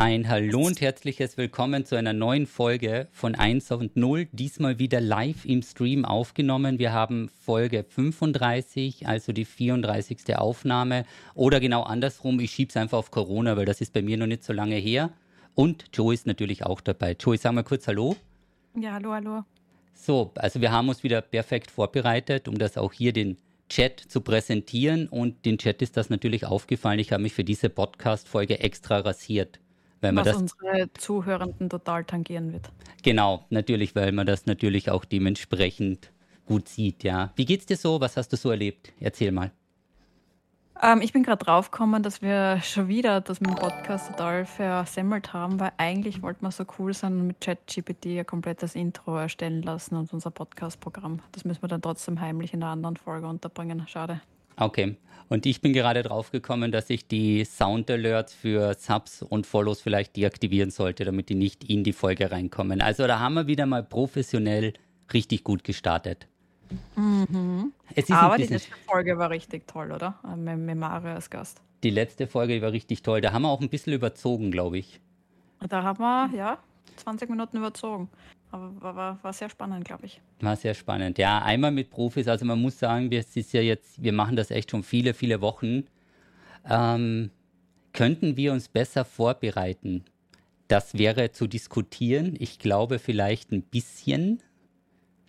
[0.00, 4.28] Ein Hallo und herzliches Willkommen zu einer neuen Folge von 1 und 0.
[4.32, 6.78] Diesmal wieder live im Stream aufgenommen.
[6.78, 10.38] Wir haben Folge 35, also die 34.
[10.38, 11.04] Aufnahme.
[11.34, 14.26] Oder genau andersrum, ich schiebe es einfach auf Corona, weil das ist bei mir noch
[14.26, 15.10] nicht so lange her.
[15.54, 17.14] Und Joe ist natürlich auch dabei.
[17.20, 18.16] Joe, sag mal kurz Hallo.
[18.80, 19.44] Ja, hallo, hallo.
[19.92, 23.36] So, also wir haben uns wieder perfekt vorbereitet, um das auch hier den
[23.68, 25.08] Chat zu präsentieren.
[25.08, 27.00] Und den Chat ist das natürlich aufgefallen.
[27.00, 29.60] Ich habe mich für diese Podcast-Folge extra rasiert.
[30.00, 32.70] Weil man Was das, unsere Zuhörenden total tangieren wird.
[33.02, 36.10] Genau, natürlich, weil man das natürlich auch dementsprechend
[36.46, 37.32] gut sieht, ja.
[37.36, 38.00] Wie geht's dir so?
[38.00, 38.92] Was hast du so erlebt?
[38.98, 39.52] Erzähl mal.
[40.82, 45.32] Ähm, ich bin gerade draufgekommen, dass wir schon wieder das mit dem Podcast total versemmelt
[45.34, 49.62] haben, weil eigentlich wollten wir so cool sein und mit ChatGPT ein komplettes Intro erstellen
[49.62, 51.20] lassen und unser Podcast-Programm.
[51.32, 53.86] Das müssen wir dann trotzdem heimlich in einer anderen Folge unterbringen.
[53.88, 54.22] Schade.
[54.60, 54.96] Okay.
[55.28, 59.80] Und ich bin gerade drauf gekommen, dass ich die Sound Alerts für Subs und Follows
[59.80, 62.80] vielleicht deaktivieren sollte, damit die nicht in die Folge reinkommen.
[62.82, 64.74] Also da haben wir wieder mal professionell
[65.12, 66.26] richtig gut gestartet.
[66.96, 67.72] Mhm.
[68.10, 70.18] Aber die letzte Folge war richtig toll, oder?
[70.24, 71.60] Äh, mit, mit Mario als Gast.
[71.82, 73.20] Die letzte Folge war richtig toll.
[73.20, 75.00] Da haben wir auch ein bisschen überzogen, glaube ich.
[75.68, 76.58] Da haben wir, ja,
[76.96, 78.08] 20 Minuten überzogen.
[78.52, 80.20] Aber war, war, war sehr spannend, glaube ich.
[80.40, 81.18] War sehr spannend.
[81.18, 82.26] Ja, einmal mit Profis.
[82.26, 85.40] Also man muss sagen, wir, ist ja jetzt, wir machen das echt schon viele, viele
[85.40, 85.84] Wochen.
[86.68, 87.30] Ähm,
[87.92, 90.04] könnten wir uns besser vorbereiten?
[90.68, 92.36] Das wäre zu diskutieren.
[92.38, 94.42] Ich glaube vielleicht ein bisschen.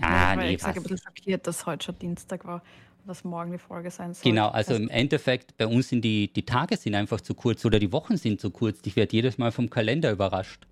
[0.02, 2.64] Ah, ja, nee, ich war ein bisschen schockiert, dass heute schon Dienstag war
[3.02, 4.32] und dass morgen die Folge sein soll.
[4.32, 7.80] Genau, also im Endeffekt, bei uns sind die, die Tage sind einfach zu kurz oder
[7.80, 8.80] die Wochen sind zu kurz.
[8.86, 10.68] Ich werde jedes Mal vom Kalender überrascht.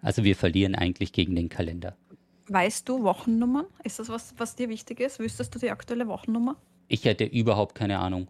[0.00, 1.96] Also wir verlieren eigentlich gegen den Kalender.
[2.48, 3.66] Weißt du Wochennummern?
[3.84, 5.18] Ist das was, was dir wichtig ist?
[5.18, 6.56] Wüsstest du die aktuelle Wochennummer?
[6.88, 8.28] Ich hätte überhaupt keine Ahnung.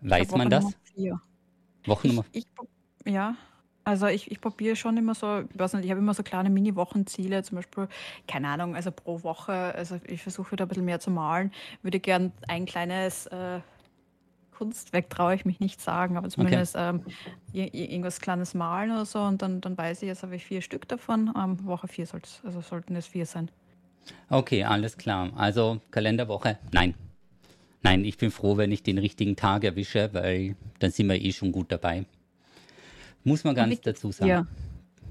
[0.00, 0.64] Weiß man das?
[0.94, 1.20] Vier.
[1.84, 2.24] Wochennummer?
[2.32, 2.46] Ich,
[3.04, 3.36] ich, ja,
[3.88, 6.50] also ich, ich probiere schon immer so, ich weiß nicht, ich habe immer so kleine
[6.50, 7.88] Mini-Wochenziele, zum Beispiel,
[8.26, 11.52] keine Ahnung, also pro Woche, also ich versuche wieder ein bisschen mehr zu malen,
[11.82, 13.60] würde gern ein kleines äh,
[14.58, 17.00] Kunstwerk traue ich mich nicht sagen, aber zumindest okay.
[17.52, 20.62] ähm, irgendwas kleines malen oder so und dann, dann weiß ich, jetzt habe ich vier
[20.62, 21.32] Stück davon.
[21.38, 23.52] Ähm, Woche vier soll's, also sollten es vier sein.
[24.28, 25.30] Okay, alles klar.
[25.36, 26.94] Also Kalenderwoche, nein.
[27.82, 31.32] Nein, ich bin froh, wenn ich den richtigen Tag erwische, weil dann sind wir eh
[31.32, 32.04] schon gut dabei.
[33.22, 34.28] Muss man ganz dazu sagen.
[34.28, 34.46] Ja.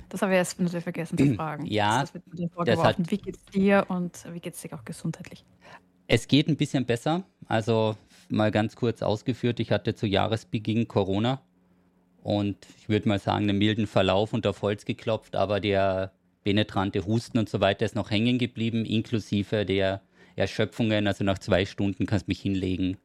[0.09, 1.65] Das habe ich jetzt natürlich vergessen zu fragen.
[1.67, 2.11] Ja, das,
[2.65, 5.45] das, hat, wie geht es dir und wie geht es dir auch gesundheitlich?
[6.07, 7.23] Es geht ein bisschen besser.
[7.47, 7.95] Also
[8.29, 11.41] mal ganz kurz ausgeführt, ich hatte zu Jahresbeginn Corona
[12.23, 16.11] und ich würde mal sagen, einen milden Verlauf und auf Holz geklopft, aber der
[16.43, 20.01] penetrante Husten und so weiter ist noch hängen geblieben, inklusive der
[20.35, 21.07] Erschöpfungen.
[21.07, 22.97] Also nach zwei Stunden kannst du mich hinlegen.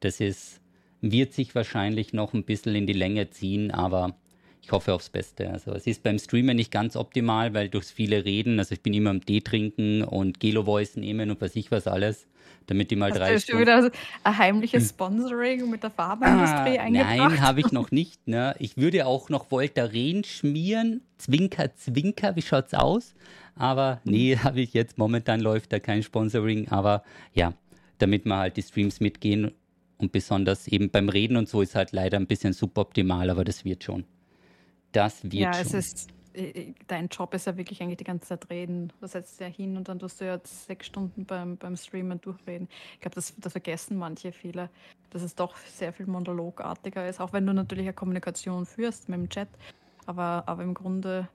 [0.00, 0.60] Das ist,
[1.00, 4.16] wird sich wahrscheinlich noch ein bisschen in die Länge ziehen, aber
[4.62, 5.50] ich hoffe aufs Beste.
[5.50, 8.94] Also es ist beim Streamen nicht ganz optimal, weil durchs viele Reden, also ich bin
[8.94, 12.28] immer am Tee trinken und Gelo Voice nehmen und was ich was alles,
[12.66, 13.90] damit die mal Hast drei du schon wieder
[14.22, 17.16] ein heimliches Sponsoring mit der Pharmaindustrie ah, eingebracht?
[17.16, 18.28] Nein, habe ich noch nicht.
[18.28, 18.54] Ne?
[18.60, 21.02] Ich würde auch noch Voltaren schmieren.
[21.18, 23.14] Zwinker, Zwinker, wie schaut's aus?
[23.56, 24.96] Aber nee, habe ich jetzt.
[24.96, 26.68] Momentan läuft da kein Sponsoring.
[26.68, 27.02] Aber
[27.34, 27.52] ja,
[27.98, 29.50] damit wir halt die Streams mitgehen
[29.98, 33.64] und besonders eben beim Reden und so ist halt leider ein bisschen suboptimal, aber das
[33.64, 34.04] wird schon.
[34.92, 35.62] Das wird ja, schon.
[35.62, 38.92] Es ist äh, äh, dein Job ist ja wirklich eigentlich die ganze Zeit reden.
[39.00, 42.68] Du setzt ja hin und dann tust du ja sechs Stunden beim, beim Streamen durchreden.
[42.94, 44.70] Ich glaube, das, das vergessen manche viele,
[45.10, 49.18] dass es doch sehr viel monologartiger ist, auch wenn du natürlich eine Kommunikation führst mit
[49.18, 49.48] dem Chat.
[50.06, 51.28] Aber, aber im Grunde,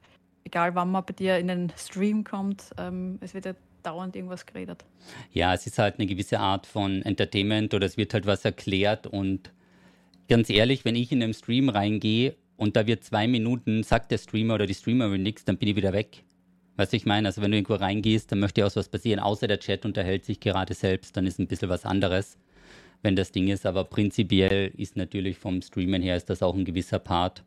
[0.43, 3.53] egal wann man bei dir in den Stream kommt, ähm, es wird ja
[3.83, 4.83] dauernd irgendwas geredet.
[5.31, 9.07] Ja, es ist halt eine gewisse Art von Entertainment oder es wird halt was erklärt
[9.07, 9.51] und
[10.27, 14.17] ganz ehrlich, wenn ich in einem Stream reingehe und da wird zwei Minuten, sagt der
[14.17, 16.23] Streamer oder die Streamerin nichts, dann bin ich wieder weg.
[16.75, 19.19] Weißt du, ich meine, also wenn du irgendwo reingehst, dann möchte ja auch was passieren,
[19.19, 22.37] außer der Chat unterhält sich gerade selbst, dann ist ein bisschen was anderes,
[23.03, 23.65] wenn das Ding ist.
[23.65, 27.43] Aber prinzipiell ist natürlich vom Streamen her ist das auch ein gewisser Part,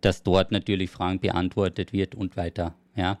[0.00, 3.18] dass dort natürlich Fragen beantwortet wird und weiter, ja.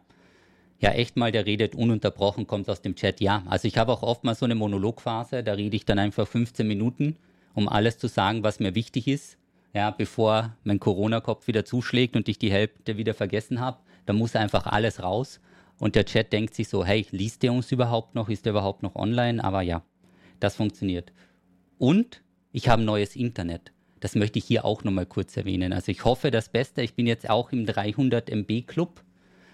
[0.80, 3.20] Ja, echt mal, der redet ununterbrochen, kommt aus dem Chat.
[3.20, 6.26] Ja, also ich habe auch oft mal so eine Monologphase, da rede ich dann einfach
[6.26, 7.16] 15 Minuten,
[7.54, 9.38] um alles zu sagen, was mir wichtig ist
[9.74, 13.78] ja, bevor mein Corona-Kopf wieder zuschlägt und ich die Hälfte wieder vergessen habe.
[14.06, 15.40] Da muss einfach alles raus.
[15.78, 18.28] Und der Chat denkt sich so, hey, liest der uns überhaupt noch?
[18.28, 19.42] Ist der überhaupt noch online?
[19.42, 19.82] Aber ja,
[20.38, 21.12] das funktioniert.
[21.78, 22.22] Und
[22.52, 23.72] ich habe neues Internet.
[23.98, 25.72] Das möchte ich hier auch nochmal kurz erwähnen.
[25.72, 26.82] Also ich hoffe das Beste.
[26.82, 29.02] Ich bin jetzt auch im 300 MB Club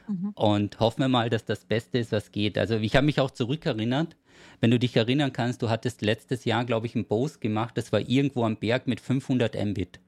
[0.07, 0.33] mhm.
[0.35, 2.59] und hoffen wir mal, dass das Beste ist, was geht.
[2.59, 4.17] Also ich habe mich auch zurückerinnert.
[4.61, 7.79] Wenn du dich erinnern kannst, du hattest letztes Jahr, glaube ich, einen Post gemacht.
[7.79, 10.01] Das war irgendwo am Berg mit 500 Mbit.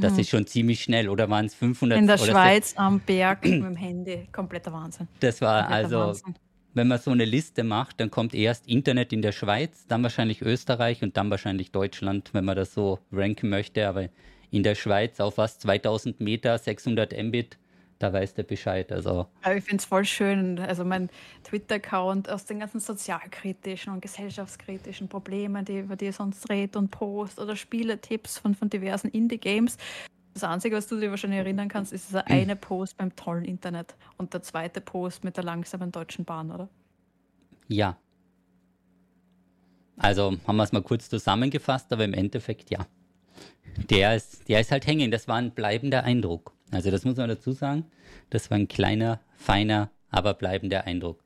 [0.00, 1.98] Das ist schon ziemlich schnell, oder waren es 500?
[1.98, 2.78] In der Schweiz so?
[2.78, 4.28] am Berg mit dem Handy.
[4.32, 5.08] Kompletter Wahnsinn.
[5.20, 6.34] Das war Kompletter also, Wahnsinn.
[6.74, 10.42] wenn man so eine Liste macht, dann kommt erst Internet in der Schweiz, dann wahrscheinlich
[10.42, 13.88] Österreich und dann wahrscheinlich Deutschland, wenn man das so ranken möchte.
[13.88, 14.08] Aber
[14.50, 15.58] in der Schweiz auf was?
[15.58, 17.58] 2000 Meter, 600 Mbit,
[17.98, 18.90] da weiß der Bescheid.
[18.92, 20.58] Also Aber ich finde es voll schön.
[20.58, 21.10] Also mein
[21.44, 26.90] Twitter-Account aus den ganzen sozialkritischen und gesellschaftskritischen Problemen, die über die ich sonst redet und
[26.90, 29.76] post oder Spieletipps von, von diversen Indie-Games.
[30.34, 33.94] Das Einzige, was du dir wahrscheinlich erinnern kannst, ist dieser eine Post beim tollen Internet
[34.16, 36.68] und der zweite Post mit der langsamen Deutschen Bahn, oder?
[37.68, 37.96] ja.
[39.96, 42.86] Also haben wir es mal kurz zusammengefasst, aber im Endeffekt ja.
[43.90, 45.10] Der ist, der ist halt hängen.
[45.10, 46.53] Das war ein bleibender Eindruck.
[46.70, 47.84] Also das muss man dazu sagen.
[48.30, 51.22] Das war ein kleiner, feiner, aber bleibender Eindruck.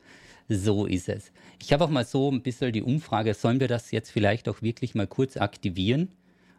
[0.48, 1.30] So ist es.
[1.60, 4.62] Ich habe auch mal so ein bisschen die Umfrage, sollen wir das jetzt vielleicht auch
[4.62, 6.08] wirklich mal kurz aktivieren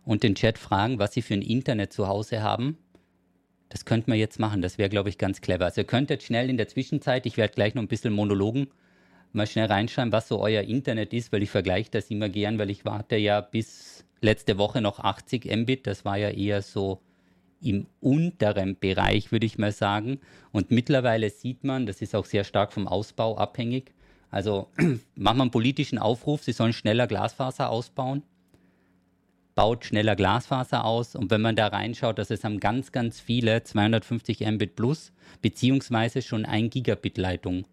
[0.05, 2.77] und den Chat fragen, was sie für ein Internet zu Hause haben?
[3.69, 4.61] Das könnte man jetzt machen.
[4.61, 5.65] Das wäre, glaube ich, ganz clever.
[5.65, 8.67] Also ihr könnt jetzt schnell in der Zwischenzeit, ich werde gleich noch ein bisschen Monologen,
[9.31, 12.69] mal schnell reinschreiben, was so euer Internet ist, weil ich vergleiche das immer gern, weil
[12.69, 15.87] ich warte ja bis letzte Woche noch 80 Mbit.
[15.87, 17.01] Das war ja eher so
[17.61, 20.19] im unteren Bereich, würde ich mal sagen.
[20.51, 23.93] Und mittlerweile sieht man, das ist auch sehr stark vom Ausbau abhängig.
[24.31, 24.69] Also
[25.15, 28.23] machen wir einen politischen Aufruf, sie sollen schneller Glasfaser ausbauen.
[29.55, 31.15] Baut schneller Glasfaser aus.
[31.15, 36.21] Und wenn man da reinschaut, dass es haben ganz, ganz viele 250 Mbit plus, beziehungsweise
[36.21, 37.65] schon 1 Gigabit Leitung.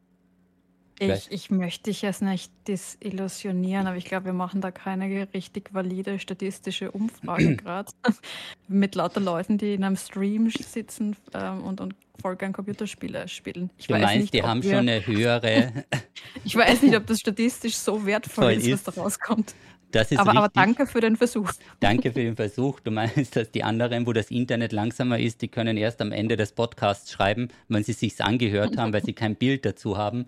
[0.99, 5.75] Ich, ich möchte dich jetzt nicht desillusionieren, aber ich glaube, wir machen da keine richtig
[5.75, 7.93] valide statistische Umfrage gerade.
[8.69, 13.71] Mit lauter Leuten, die in einem Stream sitzen ähm, und, und voll gern Computerspiele spielen.
[13.77, 15.85] Ich Du weiß meinst, nicht, die haben wir, schon eine höhere.
[16.45, 18.89] Ich weiß nicht, ob das statistisch so wertvoll Voll ist, was ist.
[18.89, 19.55] da rauskommt.
[19.93, 21.53] Das ist Aber, aber danke für den Versuch.
[21.81, 22.81] Danke für den Versuch.
[22.81, 26.37] Du meinst, dass die anderen, wo das Internet langsamer ist, die können erst am Ende
[26.37, 30.27] des Podcasts schreiben, wenn sie sich's angehört haben, weil sie kein Bild dazu haben.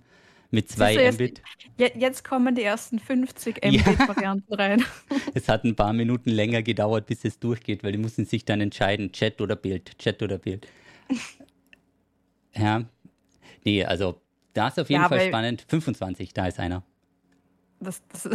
[0.50, 1.42] Mit zwei Siehst du, jetzt- Mbit.
[1.78, 3.70] Je- Jetzt kommen die ersten 50 Ja.
[3.70, 4.84] Mbit-Varianten rein.
[5.34, 8.60] Es hat ein paar Minuten länger gedauert, bis es durchgeht, weil die mussten sich dann
[8.60, 10.66] entscheiden, Chat oder Bild, Chat oder Bild.
[12.54, 12.84] Ja.
[13.64, 14.20] Nee, also
[14.54, 15.64] das ist auf jeden Ja, Fall spannend.
[15.68, 16.82] 25, da ist einer.
[17.80, 18.28] Das, das,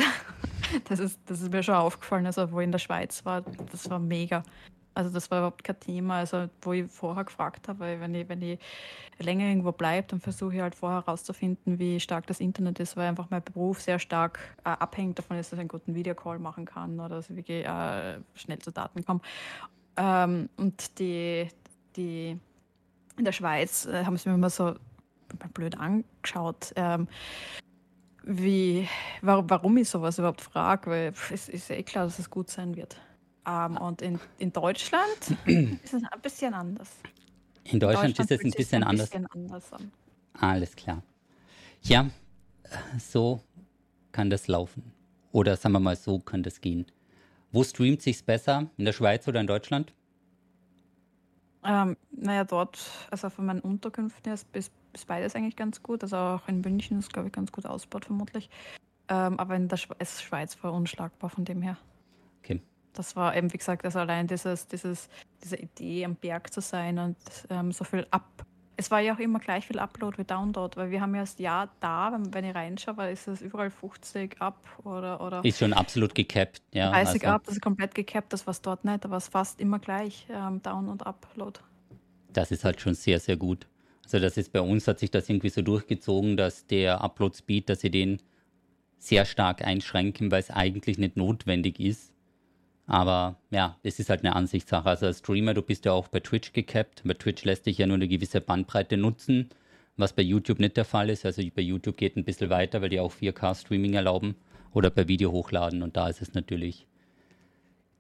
[0.86, 4.00] das, ist, das ist mir schon aufgefallen, also wo in der Schweiz war, das war
[4.00, 4.44] mega.
[4.94, 8.30] Also das war überhaupt kein Thema, also wo ich vorher gefragt habe, weil wenn ich,
[8.30, 8.60] wenn ich
[9.20, 13.10] länger irgendwo bleibe, dann versuche ich halt vorher herauszufinden, wie stark das Internet ist, weil
[13.10, 16.66] einfach mein Beruf sehr stark äh, abhängig davon ist, dass ich einen guten Videocall machen
[16.66, 19.22] kann oder dass ich wirklich äh, schnell zu Daten komme.
[19.98, 21.48] Ähm, und die,
[21.96, 22.38] die
[23.18, 24.76] in der Schweiz äh, haben sie mir immer so
[25.54, 26.74] blöd angeschaut.
[26.76, 27.08] Ähm,
[28.24, 28.88] wie,
[29.22, 32.98] warum, ich sowas überhaupt frage, weil es ist eh klar, dass es gut sein wird.
[33.46, 36.90] Ähm, und in, in Deutschland ist es ein bisschen anders.
[37.66, 39.10] In Deutschland, ist es ein bisschen anders.
[39.10, 39.92] bisschen anders an.
[40.34, 41.04] Alles klar.
[41.82, 42.10] Ja,
[43.00, 43.42] so
[44.12, 44.92] kann das laufen.
[45.32, 46.86] Oder sagen wir mal, so kann das gehen.
[47.52, 48.70] Wo streamt sich's besser?
[48.78, 49.94] In der Schweiz oder in Deutschland?
[51.64, 52.80] Ähm, naja, dort,
[53.10, 56.04] also von meinen Unterkünften her ist, ist, beides eigentlich ganz gut.
[56.04, 58.50] Also auch in München ist, glaube ich, ganz gut ausgebaut, vermutlich.
[59.08, 61.78] Ähm, aber in der Schwe ist Schweiz war unschlagbar von dem her.
[62.94, 65.10] Das war eben, wie gesagt, also allein dieses, dieses,
[65.44, 67.18] diese Idee, am Berg zu sein und
[67.50, 68.46] ähm, so viel ab.
[68.76, 71.38] Es war ja auch immer gleich viel Upload wie Download, weil wir haben ja das
[71.38, 75.74] Jahr da, wenn, wenn ich reinschaue, ist es überall 50 ab oder, oder Ist schon
[75.74, 76.62] absolut gecapped.
[76.72, 79.28] Ja, 30 also, ab, das ist komplett gecapped, das war dort nicht, da war es
[79.28, 81.60] fast immer gleich, ähm, Down- und Upload.
[82.32, 83.68] Das ist halt schon sehr, sehr gut.
[84.06, 87.82] Also das ist bei uns, hat sich das irgendwie so durchgezogen, dass der Upload-Speed, dass
[87.82, 88.22] sie den
[88.98, 92.13] sehr stark einschränken, weil es eigentlich nicht notwendig ist.
[92.86, 94.90] Aber ja, es ist halt eine Ansichtssache.
[94.90, 97.02] Also als Streamer, du bist ja auch bei Twitch gecapped.
[97.06, 99.50] Bei Twitch lässt sich ja nur eine gewisse Bandbreite nutzen,
[99.96, 101.26] was bei YouTube nicht der Fall ist.
[101.26, 104.36] Also bei YouTube geht ein bisschen weiter, weil die auch 4K-Streaming erlauben
[104.74, 105.82] oder per Video hochladen.
[105.82, 106.88] Und da ist es natürlich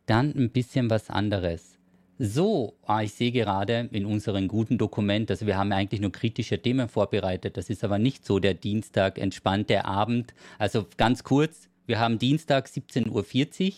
[0.05, 1.77] dann ein bisschen was anderes.
[2.19, 6.61] So, ah, ich sehe gerade in unserem guten Dokument, also wir haben eigentlich nur kritische
[6.61, 7.57] Themen vorbereitet.
[7.57, 10.33] Das ist aber nicht so der Dienstag entspannte Abend.
[10.59, 13.73] Also ganz kurz, wir haben Dienstag 17.40 Uhr.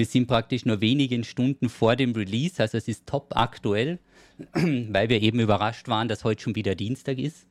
[0.00, 3.98] Wir sind praktisch nur wenigen Stunden vor dem Release, also es ist top aktuell,
[4.54, 7.46] weil wir eben überrascht waren, dass heute schon wieder Dienstag ist.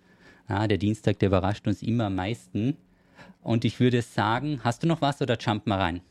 [0.50, 2.76] Ja, der Dienstag, der überrascht uns immer am meisten.
[3.44, 6.02] Und ich würde sagen, hast du noch was oder jump mal rein?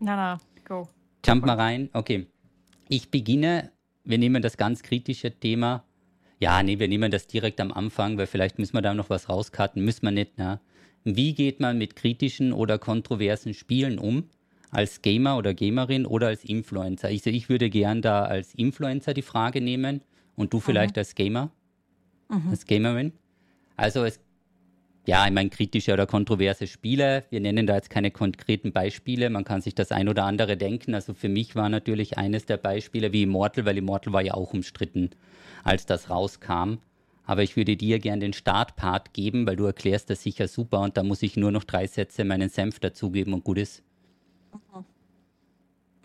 [0.00, 0.88] Na, na, go.
[1.22, 1.90] Jump mal rein.
[1.92, 2.26] Okay.
[2.88, 3.70] Ich beginne.
[4.02, 5.84] Wir nehmen das ganz kritische Thema.
[6.40, 9.28] Ja, nee, wir nehmen das direkt am Anfang, weil vielleicht müssen wir da noch was
[9.28, 9.84] rauskarten.
[9.84, 10.58] Müssen wir nicht, ne?
[11.04, 14.30] Wie geht man mit kritischen oder kontroversen Spielen um?
[14.70, 17.10] Als Gamer oder Gamerin oder als Influencer?
[17.10, 20.02] Ich, ich würde gern da als Influencer die Frage nehmen
[20.34, 21.00] und du vielleicht mhm.
[21.00, 21.50] als Gamer,
[22.28, 22.50] mhm.
[22.50, 23.12] als Gamerin.
[23.76, 24.20] Also es,
[25.06, 27.24] ja, ich meine, kritische oder kontroverse Spiele.
[27.30, 29.30] Wir nennen da jetzt keine konkreten Beispiele.
[29.30, 30.94] Man kann sich das ein oder andere denken.
[30.94, 34.52] Also für mich war natürlich eines der Beispiele wie Immortal, weil Immortal war ja auch
[34.52, 35.10] umstritten,
[35.62, 36.78] als das rauskam.
[37.24, 40.96] Aber ich würde dir gern den Startpart geben, weil du erklärst das sicher super und
[40.96, 43.82] da muss ich nur noch drei Sätze meinen Senf dazugeben und gut ist.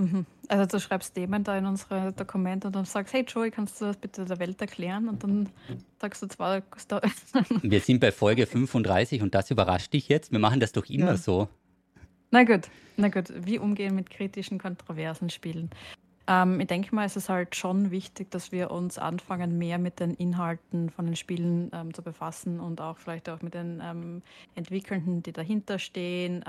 [0.01, 0.25] Mhm.
[0.47, 3.85] Also du schreibst Themen da in unsere Dokumente und dann sagst, hey Joey, kannst du
[3.85, 5.07] das bitte der Welt erklären?
[5.07, 5.49] Und dann
[5.99, 6.63] sagst du zwar...
[7.61, 10.31] Wir sind bei Folge 35 und das überrascht dich jetzt.
[10.31, 11.17] Wir machen das doch immer ja.
[11.17, 11.47] so.
[12.31, 13.31] Na gut, na gut.
[13.45, 15.69] Wie umgehen mit kritischen, kontroversen Spielen?
[16.27, 19.99] Ähm, ich denke mal, es ist halt schon wichtig, dass wir uns anfangen, mehr mit
[19.99, 24.21] den Inhalten von den Spielen ähm, zu befassen und auch vielleicht auch mit den ähm,
[24.55, 26.43] Entwickelnden, die dahinter stehen.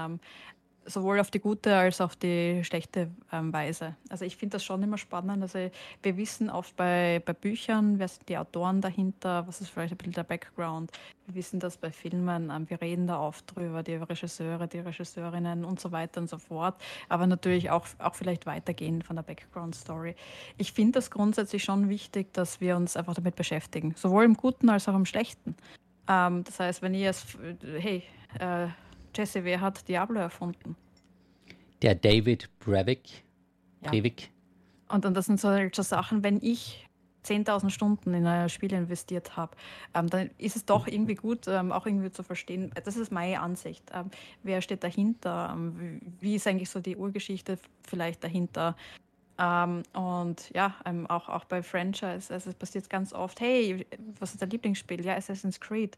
[0.84, 3.94] Sowohl auf die gute als auch die schlechte ähm, Weise.
[4.08, 5.42] Also ich finde das schon immer spannend.
[5.42, 5.70] Also
[6.02, 9.96] wir wissen oft bei, bei Büchern, wer sind die Autoren dahinter, was ist vielleicht ein
[9.96, 10.90] bisschen der Background.
[11.26, 15.64] Wir wissen das bei Filmen, ähm, wir reden da oft drüber, die Regisseure, die Regisseurinnen
[15.64, 16.74] und so weiter und so fort.
[17.08, 20.16] Aber natürlich auch, auch vielleicht weitergehen von der Background-Story.
[20.58, 24.68] Ich finde das grundsätzlich schon wichtig, dass wir uns einfach damit beschäftigen, sowohl im Guten
[24.68, 25.56] als auch im Schlechten.
[26.08, 27.24] Ähm, das heißt, wenn ihr es,
[27.78, 28.02] hey,
[28.38, 28.66] äh,
[29.14, 30.76] Jesse, wer hat Diablo erfunden?
[31.82, 33.24] Der David Brevik.
[33.82, 33.90] Ja.
[33.90, 34.30] Brevik.
[34.88, 36.88] Und, und das sind so, so Sachen, wenn ich
[37.24, 39.56] 10.000 Stunden in ein Spiel investiert habe,
[39.94, 43.40] ähm, dann ist es doch irgendwie gut, ähm, auch irgendwie zu verstehen, das ist meine
[43.40, 44.10] Ansicht, ähm,
[44.42, 48.76] wer steht dahinter, ähm, wie, wie ist eigentlich so die Urgeschichte vielleicht dahinter.
[49.38, 53.86] Ähm, und ja, ähm, auch, auch bei Franchise, also es passiert ganz oft, hey,
[54.18, 55.04] was ist dein Lieblingsspiel?
[55.04, 55.96] Ja, Assassin's Creed.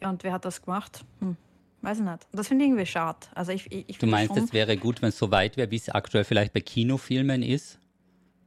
[0.00, 1.04] Und wer hat das gemacht?
[1.20, 1.36] Hm,
[1.84, 2.26] Weiß ich nicht.
[2.32, 3.18] Das finde ich irgendwie schade.
[3.34, 5.76] Also ich, ich, ich du meinst, es wäre gut, wenn es so weit wäre, wie
[5.76, 7.78] es aktuell vielleicht bei Kinofilmen ist?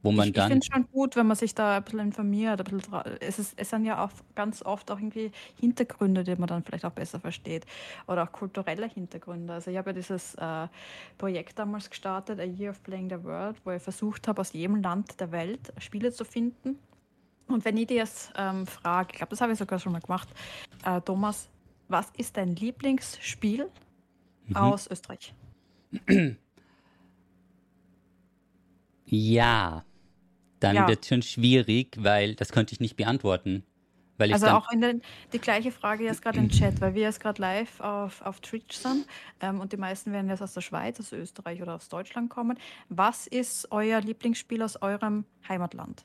[0.02, 2.00] Wo man ich, dann ich finde es schon gut, wenn man sich da ein bisschen
[2.00, 2.60] informiert.
[2.60, 6.46] Ein bisschen es, ist, es sind ja auch ganz oft auch irgendwie Hintergründe, die man
[6.46, 7.64] dann vielleicht auch besser versteht.
[8.06, 9.52] Oder auch kulturelle Hintergründe.
[9.52, 10.68] Also ich habe ja dieses äh,
[11.16, 14.82] Projekt damals gestartet, A Year of Playing the World, wo ich versucht habe, aus jedem
[14.82, 16.78] Land der Welt Spiele zu finden.
[17.48, 20.00] Und wenn ich dir jetzt ähm, frage, ich glaube, das habe ich sogar schon mal
[20.00, 20.28] gemacht,
[20.84, 21.48] äh, Thomas,
[21.88, 23.68] was ist dein Lieblingsspiel
[24.46, 24.56] mhm.
[24.56, 25.34] aus Österreich?
[29.06, 29.84] Ja,
[30.60, 30.88] dann ja.
[30.88, 33.64] wird es schon schwierig, weil das könnte ich nicht beantworten.
[34.18, 35.02] Weil also auch in den,
[35.32, 38.76] die gleiche Frage jetzt gerade im Chat, weil wir jetzt gerade live auf, auf Twitch
[38.76, 39.06] sind
[39.40, 42.58] ähm, und die meisten werden jetzt aus der Schweiz, aus Österreich oder aus Deutschland kommen.
[42.88, 46.04] Was ist euer Lieblingsspiel aus eurem Heimatland?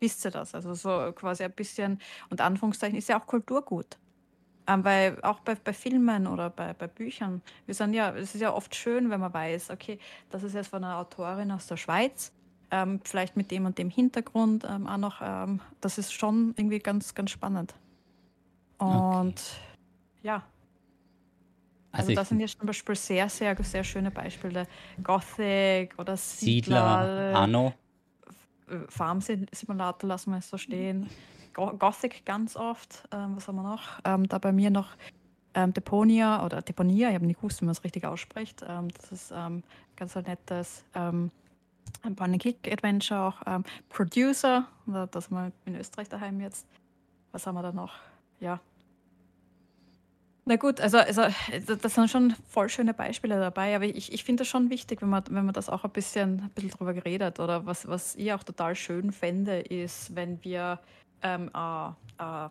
[0.00, 0.54] Wisst ihr das?
[0.54, 3.98] Also so quasi ein bisschen, und Anführungszeichen ist ja auch Kulturgut.
[4.70, 8.40] Ähm, weil auch bei, bei Filmen oder bei, bei Büchern, wir sind ja, es ist
[8.40, 9.98] ja oft schön, wenn man weiß, okay,
[10.30, 12.32] das ist jetzt von einer Autorin aus der Schweiz,
[12.70, 16.78] ähm, vielleicht mit dem und dem Hintergrund ähm, auch noch, ähm, das ist schon irgendwie
[16.78, 17.74] ganz, ganz spannend.
[18.78, 19.34] Und okay.
[20.22, 20.44] ja.
[21.90, 24.68] Also, also das sind jetzt zum Beispiel sehr, sehr, sehr schöne Beispiele.
[25.02, 27.74] Gothic oder Siedler, Siedler Anno.
[28.88, 31.10] Farm Simulator lassen wir es so stehen.
[31.54, 33.08] Gothic ganz oft.
[33.12, 34.00] Ähm, was haben wir noch?
[34.04, 34.96] Ähm, da bei mir noch
[35.54, 38.64] ähm, Deponia oder Deponia, ich habe nicht gewusst, wie man es richtig ausspricht.
[38.66, 39.62] Ähm, das ist ähm,
[39.96, 41.30] ganz ein nettes ähm,
[42.02, 43.42] Point-and-Click-Adventure auch.
[43.46, 44.66] Ähm, Producer,
[45.10, 46.66] das haben wir in Österreich daheim jetzt.
[47.32, 47.94] Was haben wir da noch?
[48.40, 48.60] Ja.
[50.46, 51.22] Na gut, also, also
[51.76, 55.10] das sind schon voll schöne Beispiele dabei, aber ich, ich finde es schon wichtig, wenn
[55.10, 57.38] man, wenn man das auch ein bisschen, ein bisschen drüber geredet.
[57.38, 60.80] Oder was, was ich auch total schön fände, ist, wenn wir
[61.22, 62.48] ähm, äh, äh,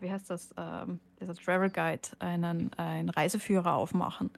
[0.00, 4.30] wie heißt das, ähm, dieser Travel Guide, einen, einen Reiseführer aufmachen.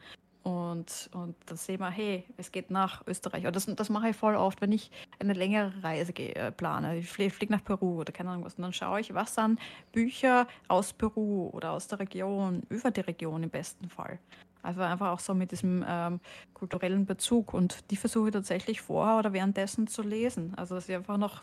[0.47, 3.45] Und, und dann sehen wir, hey, es geht nach Österreich.
[3.47, 6.99] Und das, das mache ich voll oft, wenn ich eine längere Reise gehe, äh, plane.
[6.99, 8.55] Ich fliege flieg nach Peru oder keine Ahnung was.
[8.55, 9.59] Und dann schaue ich, was sind
[9.91, 14.21] Bücher aus Peru oder aus der Region, über die Region im besten Fall.
[14.63, 16.21] Also einfach auch so mit diesem ähm,
[16.55, 17.53] kulturellen Bezug.
[17.53, 20.55] Und die versuche ich tatsächlich vorher oder währenddessen zu lesen.
[20.57, 21.43] Also dass ich einfach noch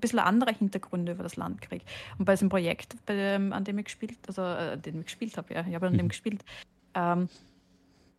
[0.00, 1.84] bisschen andere Hintergründe über das Land kriege.
[2.18, 5.36] Und bei diesem Projekt, bei dem, an dem ich gespielt, also äh, den ich gespielt
[5.36, 6.10] habe, ja, ich habe an dem mhm.
[6.10, 6.44] gespielt,
[6.94, 7.28] ähm,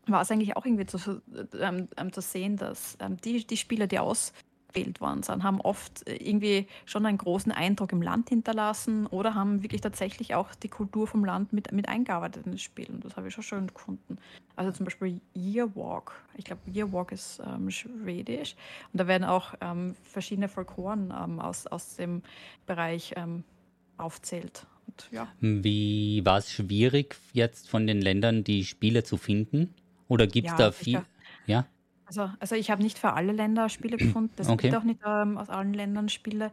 [0.07, 1.22] war es eigentlich auch irgendwie zu,
[1.60, 4.34] ähm, ähm, zu sehen, dass ähm, die, die Spieler, die aus
[4.67, 9.36] gewählt worden sind, haben oft äh, irgendwie schon einen großen Eindruck im Land hinterlassen oder
[9.36, 12.88] haben wirklich tatsächlich auch die Kultur vom Land mit, mit eingearbeitet in das Spiel.
[12.89, 14.17] Und das habe ich schon schön gefunden.
[14.55, 16.13] Also zum Beispiel Yearwalk.
[16.36, 18.55] Ich glaube, Yearwalk ist ähm, schwedisch.
[18.91, 22.24] Und da werden auch ähm, verschiedene Folkloren ähm, aus, aus dem
[22.65, 23.43] Bereich ähm,
[23.97, 24.65] aufzählt.
[24.88, 25.27] Und, ja.
[25.41, 29.74] Wie war es schwierig, jetzt von den Ländern die Spiele zu finden?
[30.07, 31.01] Oder gibt es ja, da viel?
[31.45, 31.65] Ja?
[32.07, 34.33] Also, also ich habe nicht für alle Länder Spiele gefunden.
[34.37, 34.61] Es Okay.
[34.61, 36.51] gibt auch nicht ähm, aus allen Ländern Spiele.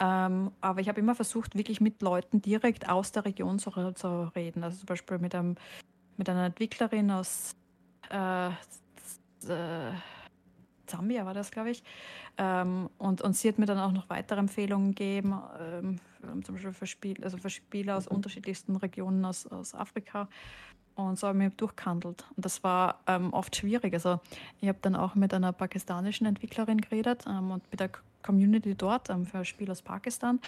[0.00, 4.24] Ähm, aber ich habe immer versucht, wirklich mit Leuten direkt aus der Region zu, zu
[4.36, 4.64] reden.
[4.64, 5.56] Also zum Beispiel mit einem,
[6.16, 7.52] mit einer Entwicklerin aus
[8.10, 9.92] äh, äh,
[10.86, 11.84] Zambia war das, glaube ich.
[12.38, 16.00] Ähm, und, und sie hat mir dann auch noch weitere Empfehlungen gegeben, ähm,
[16.44, 20.28] zum Beispiel für, Spiel, also für Spiele aus unterschiedlichsten Regionen aus, aus Afrika.
[21.08, 22.24] Und so habe ich mich durchgehandelt.
[22.36, 23.94] Und das war ähm, oft schwierig.
[23.94, 24.20] Also
[24.60, 27.90] ich habe dann auch mit einer pakistanischen Entwicklerin geredet ähm, und mit der
[28.22, 30.40] Community dort ähm, für Spiel aus Pakistan.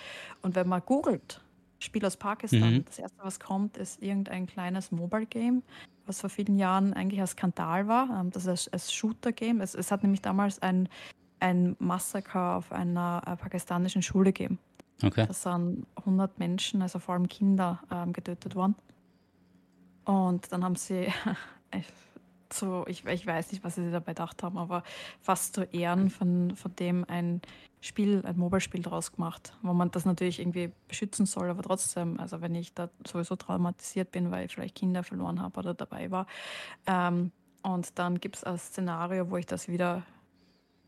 [0.42, 1.40] Und wenn man googelt,
[1.78, 2.84] Spiel aus Pakistan, Mhm.
[2.84, 5.62] das erste, was kommt, ist irgendein kleines Mobile-Game,
[6.06, 8.08] was vor vielen Jahren eigentlich ein Skandal war.
[8.20, 9.60] Ähm, das ist ein Shooter-Game.
[9.60, 10.88] Es, es hat nämlich damals ein,
[11.40, 14.58] ein Massaker auf einer äh, pakistanischen Schule gegeben.
[15.02, 15.26] Okay.
[15.26, 18.76] Da sind 100 Menschen, also vor allem Kinder, ähm, getötet worden.
[20.04, 21.12] Und dann haben sie,
[22.52, 24.82] so, ich, ich weiß nicht, was sie dabei gedacht haben, aber
[25.20, 27.40] fast zu Ehren von, von dem ein
[27.80, 32.40] Spiel, ein Mobile-Spiel draus gemacht, wo man das natürlich irgendwie beschützen soll, aber trotzdem, also
[32.40, 36.26] wenn ich da sowieso traumatisiert bin, weil ich vielleicht Kinder verloren habe oder dabei war.
[36.86, 37.32] Ähm,
[37.62, 40.02] und dann gibt es ein Szenario, wo ich das wieder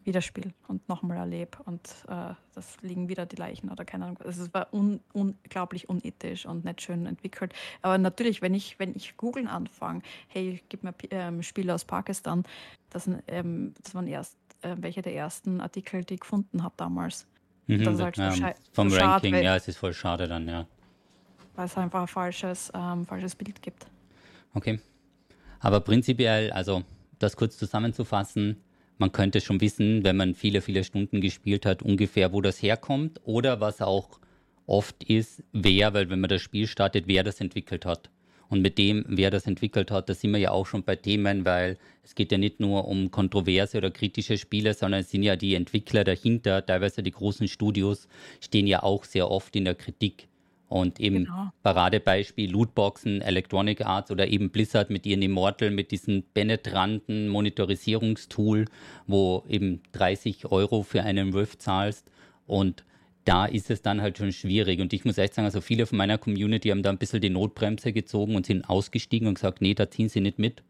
[0.07, 4.19] wieder spiele und nochmal erlebe und äh, das liegen wieder die Leichen oder keine Ahnung.
[4.25, 7.53] Also es war un unglaublich unethisch und nicht schön entwickelt.
[7.83, 12.45] Aber natürlich, wenn ich, wenn ich googeln anfange, hey, gib mir ähm, Spiele aus Pakistan,
[12.91, 17.27] das, ähm, das waren erst äh, welche der ersten Artikel, die ich gefunden habe damals.
[17.67, 20.29] Mhm, Das ist halt schei- vom so schade, Ranking, weil- ja, es ist voll schade
[20.29, 20.67] dann, ja.
[21.57, 23.87] Weil es einfach ein falsches, ähm, falsches Bild gibt.
[24.55, 24.81] Okay.
[25.61, 26.83] Aber prinzipiell, also
[27.19, 28.61] das kurz zusammenzufassen,
[29.05, 33.21] man könnte schon wissen, wenn man viele, viele Stunden gespielt hat, ungefähr, wo das herkommt
[33.25, 34.19] oder was auch
[34.67, 38.09] oft ist, wer, weil wenn man das Spiel startet, wer das entwickelt hat.
[38.49, 41.45] Und mit dem, wer das entwickelt hat, da sind wir ja auch schon bei Themen,
[41.45, 45.37] weil es geht ja nicht nur um kontroverse oder kritische Spiele, sondern es sind ja
[45.37, 48.09] die Entwickler dahinter, teilweise die großen Studios,
[48.41, 50.29] stehen ja auch sehr oft in der Kritik.
[50.69, 51.53] Und eben Genau.
[51.63, 58.65] Paradebeispiel Lootboxen, Electronic Arts oder eben Blizzard mit ihren Immortal, mit diesem penetranten Monitorisierungstool,
[59.07, 62.11] wo eben 30 Euro für einen Rift zahlst.
[62.47, 62.85] Und
[63.25, 64.81] da ist es dann halt schon schwierig.
[64.81, 67.31] Und ich muss echt sagen, also viele von meiner Community haben da ein bisschen die
[67.31, 70.63] Notbremse gezogen und sind ausgestiegen und gesagt, nee, da ziehen sie nicht mit,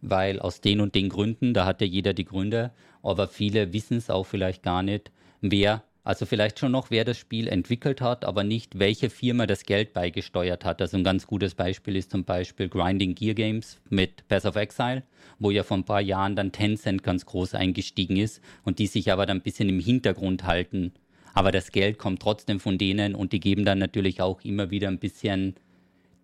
[0.00, 3.96] weil aus den und den Gründen, da hat ja jeder die Gründe, aber viele wissen
[3.96, 8.24] es auch vielleicht gar nicht, wer, also vielleicht schon noch, wer das Spiel entwickelt hat,
[8.24, 10.80] aber nicht, welche Firma das Geld beigesteuert hat.
[10.80, 15.04] Also ein ganz gutes Beispiel ist zum Beispiel Grinding Gear Games mit Path of Exile,
[15.38, 19.12] wo ja vor ein paar Jahren dann Tencent ganz groß eingestiegen ist und die sich
[19.12, 20.92] aber dann ein bisschen im Hintergrund halten.
[21.34, 24.88] Aber das Geld kommt trotzdem von denen und die geben dann natürlich auch immer wieder
[24.88, 25.54] ein bisschen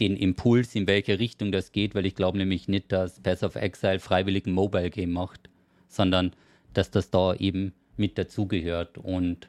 [0.01, 3.55] den Impuls, in welche Richtung das geht, weil ich glaube nämlich nicht, dass Path of
[3.55, 5.49] Exile freiwillig ein Mobile Game macht,
[5.89, 6.33] sondern
[6.75, 8.99] dass das da eben mit dazugehört.
[8.99, 9.49] Und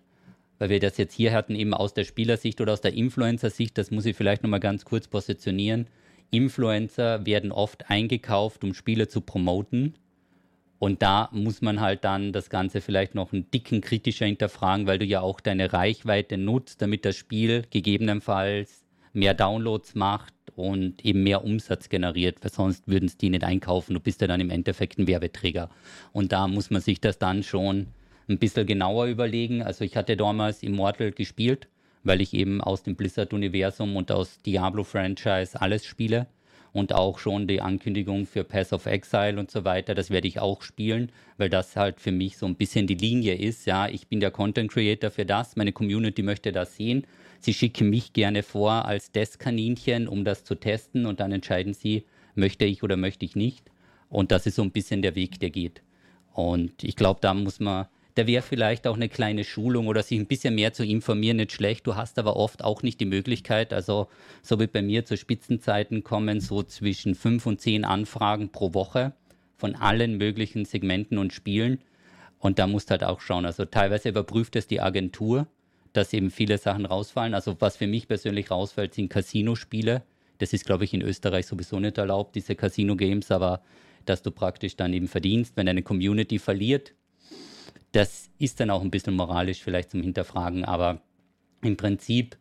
[0.59, 3.91] weil wir das jetzt hier hatten, eben aus der Spielersicht oder aus der Influencer-Sicht, das
[3.91, 5.87] muss ich vielleicht nochmal ganz kurz positionieren.
[6.31, 9.95] Influencer werden oft eingekauft, um Spiele zu promoten.
[10.77, 14.99] Und da muss man halt dann das Ganze vielleicht noch einen dicken kritischer hinterfragen, weil
[14.99, 21.23] du ja auch deine Reichweite nutzt, damit das Spiel gegebenenfalls mehr Downloads macht und eben
[21.23, 23.93] mehr Umsatz generiert, weil sonst würden es die nicht einkaufen.
[23.93, 25.69] Du bist ja dann im Endeffekt ein Werbeträger.
[26.13, 27.87] Und da muss man sich das dann schon
[28.29, 29.61] ein bisschen genauer überlegen.
[29.63, 31.67] Also ich hatte damals Immortal gespielt,
[32.03, 36.27] weil ich eben aus dem Blizzard-Universum und aus Diablo-Franchise alles spiele
[36.71, 40.39] und auch schon die Ankündigung für Path of Exile und so weiter, das werde ich
[40.39, 43.65] auch spielen, weil das halt für mich so ein bisschen die Linie ist.
[43.65, 47.05] Ja, ich bin der Content Creator für das, meine Community möchte das sehen.
[47.39, 52.05] Sie schicken mich gerne vor als Testkaninchen, um das zu testen und dann entscheiden sie,
[52.35, 53.71] möchte ich oder möchte ich nicht.
[54.09, 55.81] Und das ist so ein bisschen der Weg, der geht.
[56.33, 60.19] Und ich glaube, da muss man, da wäre vielleicht auch eine kleine Schulung oder sich
[60.19, 61.87] ein bisschen mehr zu informieren, nicht schlecht.
[61.87, 64.07] Du hast aber oft auch nicht die Möglichkeit, also
[64.41, 69.13] so wie bei mir zu Spitzenzeiten kommen so zwischen fünf und zehn Anfragen pro Woche
[69.57, 71.79] von allen möglichen Segmenten und Spielen.
[72.39, 73.45] Und da musst halt auch schauen.
[73.45, 75.47] Also teilweise überprüft es die Agentur,
[75.93, 77.33] dass eben viele Sachen rausfallen.
[77.33, 80.03] Also was für mich persönlich rausfällt, sind Casino-Spiele.
[80.37, 83.61] Das ist, glaube ich, in Österreich sowieso nicht erlaubt, diese Casino-Games, aber
[84.05, 86.93] dass du praktisch dann eben verdienst, wenn deine Community verliert.
[87.91, 91.01] Das ist dann auch ein bisschen moralisch vielleicht zum Hinterfragen, aber
[91.61, 92.37] im Prinzip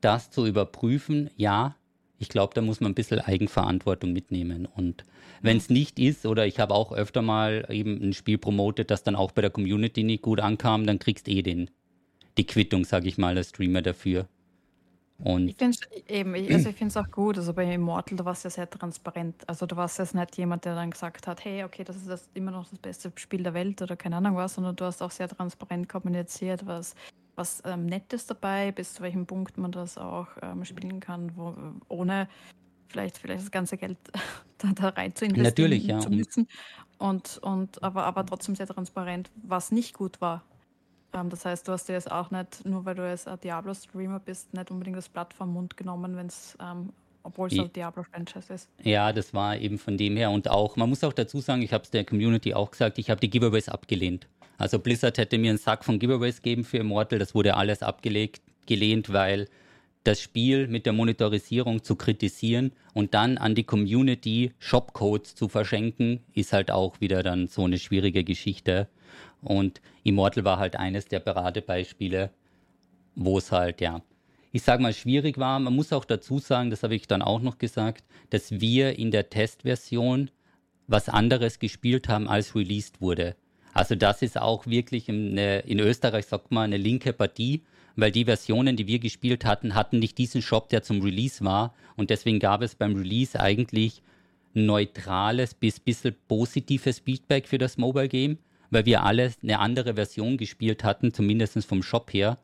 [0.00, 1.76] das zu überprüfen, ja,
[2.18, 4.66] ich glaube, da muss man ein bisschen Eigenverantwortung mitnehmen.
[4.66, 5.04] Und
[5.40, 9.04] wenn es nicht ist, oder ich habe auch öfter mal eben ein Spiel promotet, das
[9.04, 11.70] dann auch bei der Community nicht gut ankam, dann kriegst eh den,
[12.36, 14.26] die Quittung, sage ich mal, als Streamer dafür.
[15.24, 17.36] Und Ich finde es eben, ich, also ich finde es auch gut.
[17.38, 19.48] Also bei Immortal, da war es ja sehr transparent.
[19.48, 22.28] Also du warst jetzt nicht jemand, der dann gesagt hat, hey, okay, das ist das
[22.34, 25.10] immer noch das beste Spiel der Welt oder keine Ahnung was, sondern du hast auch
[25.10, 26.94] sehr transparent kommuniziert, was,
[27.34, 31.54] was ähm, Nettes dabei, bis zu welchem Punkt man das auch ähm, spielen kann, wo,
[31.88, 32.28] ohne
[32.86, 33.98] vielleicht, vielleicht das ganze Geld
[34.58, 36.00] da, da rein zu natürlich, investieren ja.
[36.00, 36.48] zu müssen.
[36.98, 40.44] Und, und aber, aber trotzdem sehr transparent, was nicht gut war.
[41.12, 44.20] Ähm, das heißt, du hast dir jetzt auch nicht, nur weil du jetzt ein Diablo-Streamer
[44.20, 46.90] bist, nicht unbedingt das Blatt vom Mund genommen, wenn es, ähm,
[47.22, 48.68] obwohl es ein Diablo-Franchise ist.
[48.82, 50.30] ja, das war eben von dem her.
[50.30, 53.10] Und auch, man muss auch dazu sagen, ich habe es der Community auch gesagt, ich
[53.10, 54.26] habe die Giveaways abgelehnt.
[54.58, 58.42] Also Blizzard hätte mir einen Sack von Giveaways geben für Immortal, das wurde alles abgelegt,
[58.66, 59.48] gelehnt, weil
[60.04, 66.20] das Spiel mit der Monetarisierung zu kritisieren und dann an die Community Shopcodes zu verschenken,
[66.34, 68.88] ist halt auch wieder dann so eine schwierige Geschichte.
[69.42, 72.30] Und Immortal war halt eines der Paradebeispiele,
[73.14, 74.02] wo es halt, ja,
[74.52, 75.58] ich sage mal, schwierig war.
[75.60, 79.10] Man muss auch dazu sagen, das habe ich dann auch noch gesagt, dass wir in
[79.10, 80.30] der Testversion
[80.86, 83.36] was anderes gespielt haben, als released wurde.
[83.74, 87.62] Also das ist auch wirklich eine, in Österreich, sagt man, eine linke Partie,
[87.94, 91.74] weil die Versionen, die wir gespielt hatten, hatten nicht diesen Shop, der zum Release war.
[91.96, 94.02] Und deswegen gab es beim Release eigentlich
[94.54, 98.38] neutrales bis bisschen positives Feedback für das Mobile Game,
[98.70, 102.38] weil wir alle eine andere Version gespielt hatten, zumindest vom Shop her.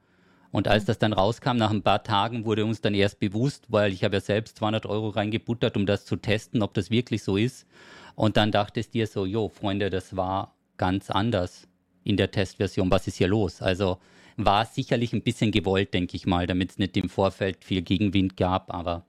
[0.51, 3.93] Und als das dann rauskam, nach ein paar Tagen wurde uns dann erst bewusst, weil
[3.93, 7.37] ich habe ja selbst 200 Euro reingebuttert, um das zu testen, ob das wirklich so
[7.37, 7.67] ist.
[8.15, 11.67] Und dann dachtest dir so, jo, Freunde, das war ganz anders
[12.05, 12.91] in der Testversion.
[12.91, 13.63] Was ist hier los?
[13.63, 13.99] Also
[14.37, 18.37] war sicherlich ein bisschen gewollt, denke ich mal, damit es nicht im Vorfeld viel Gegenwind
[18.37, 18.73] gab.
[18.73, 19.05] Aber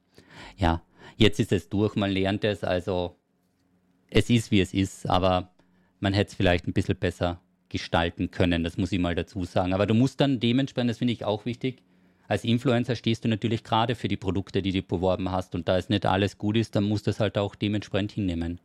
[0.57, 0.81] ja,
[1.17, 2.63] jetzt ist es durch, man lernt es.
[2.63, 3.15] Also
[4.09, 5.51] es ist, wie es ist, aber
[5.99, 9.73] man hätte es vielleicht ein bisschen besser gestalten können, das muss ich mal dazu sagen.
[9.73, 11.81] Aber du musst dann dementsprechend, das finde ich auch wichtig,
[12.27, 15.53] als Influencer stehst du natürlich gerade für die Produkte, die du beworben hast.
[15.55, 18.59] Und da es nicht alles gut ist, dann musst du es halt auch dementsprechend hinnehmen.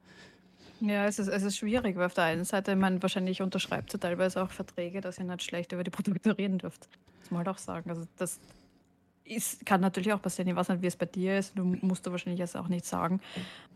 [0.81, 4.01] Ja, es ist, es ist schwierig, weil auf der einen Seite, man wahrscheinlich unterschreibt ihr
[4.01, 6.85] teilweise auch Verträge, dass ihr nicht schlecht über die Produkte reden dürft.
[6.85, 7.91] Das muss man halt auch sagen.
[7.91, 8.41] Also das
[9.31, 10.49] ist, kann natürlich auch passieren.
[10.49, 11.57] Ich weiß nicht, wie es bei dir ist.
[11.57, 13.21] Du musst du wahrscheinlich jetzt auch nicht sagen.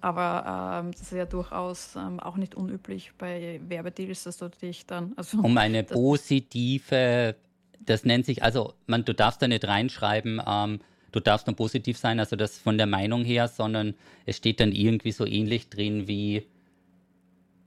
[0.00, 4.86] Aber ähm, das ist ja durchaus ähm, auch nicht unüblich bei Werbedeals, dass du dich
[4.86, 7.36] dann, also Um eine positive,
[7.80, 10.80] das nennt sich, also man, du darfst da nicht reinschreiben, ähm,
[11.12, 13.94] du darfst nur positiv sein, also das von der Meinung her, sondern
[14.26, 16.46] es steht dann irgendwie so ähnlich drin wie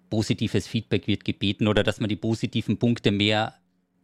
[0.09, 3.55] positives Feedback wird gebeten oder dass man die positiven Punkte mehr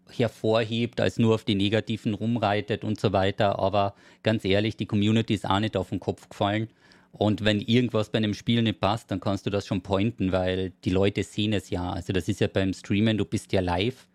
[0.10, 3.60] hervorhebt, als nur auf die negativen rumreitet und so weiter.
[3.60, 6.70] Aber ganz ehrlich, die Community ist auch nicht auf den Kopf gefallen.
[7.12, 10.72] Und wenn irgendwas bei einem Spiel nicht passt, dann kannst du das schon pointen, weil
[10.84, 11.92] die Leute sehen es ja.
[11.92, 14.08] Also das ist ja beim Streamen, du bist ja live.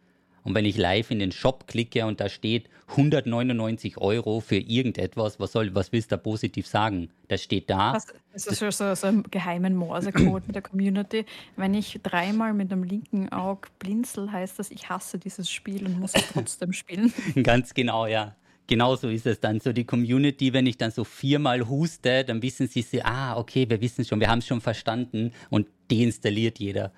[0.49, 5.39] Und wenn ich live in den Shop klicke und da steht 199 Euro für irgendetwas,
[5.39, 7.11] was soll, was willst du da positiv sagen?
[7.29, 7.93] Das steht da.
[7.93, 11.27] das, das ist schon so, so ein geheimen Morsecode mit der Community.
[11.57, 16.01] Wenn ich dreimal mit dem linken Auge blinzel, heißt das, ich hasse dieses Spiel und
[16.01, 17.13] muss es trotzdem spielen.
[17.43, 18.35] Ganz genau, ja.
[18.69, 19.61] Genau so ist es dann.
[19.61, 23.69] So die Community, wenn ich dann so viermal huste, dann wissen sie, sie ah, okay,
[23.69, 26.91] wir wissen schon, wir haben es schon verstanden und deinstalliert jeder.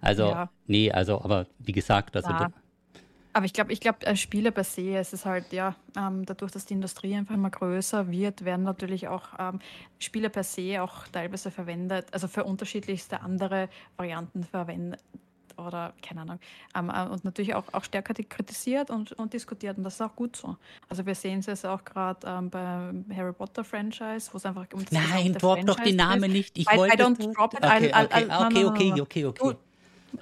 [0.00, 2.50] Also, Ja, nee, also, aber wie gesagt, also, ja.
[3.36, 6.52] Aber ich glaube, ich glaub, äh, Spiele per se, es ist halt, ja, ähm, dadurch,
[6.52, 9.58] dass die Industrie einfach immer größer wird, werden natürlich auch ähm,
[9.98, 13.68] Spiele per se auch teilweise verwendet, also für unterschiedlichste andere
[13.98, 15.02] Varianten verwendet
[15.58, 16.38] oder keine Ahnung.
[16.74, 20.00] Ähm, äh, und natürlich auch, auch stärker die kritisiert und, und diskutiert und das ist
[20.00, 20.56] auch gut so.
[20.88, 24.64] Also wir sehen es jetzt auch gerade ähm, beim Harry Potter Franchise, wo es einfach
[24.72, 25.96] um das Nein, drop doch geht.
[25.96, 26.56] Namen nicht.
[26.56, 26.96] Ich I, I wollte.
[27.04, 29.56] don't drop it, Okay, okay, okay, okay, okay, okay.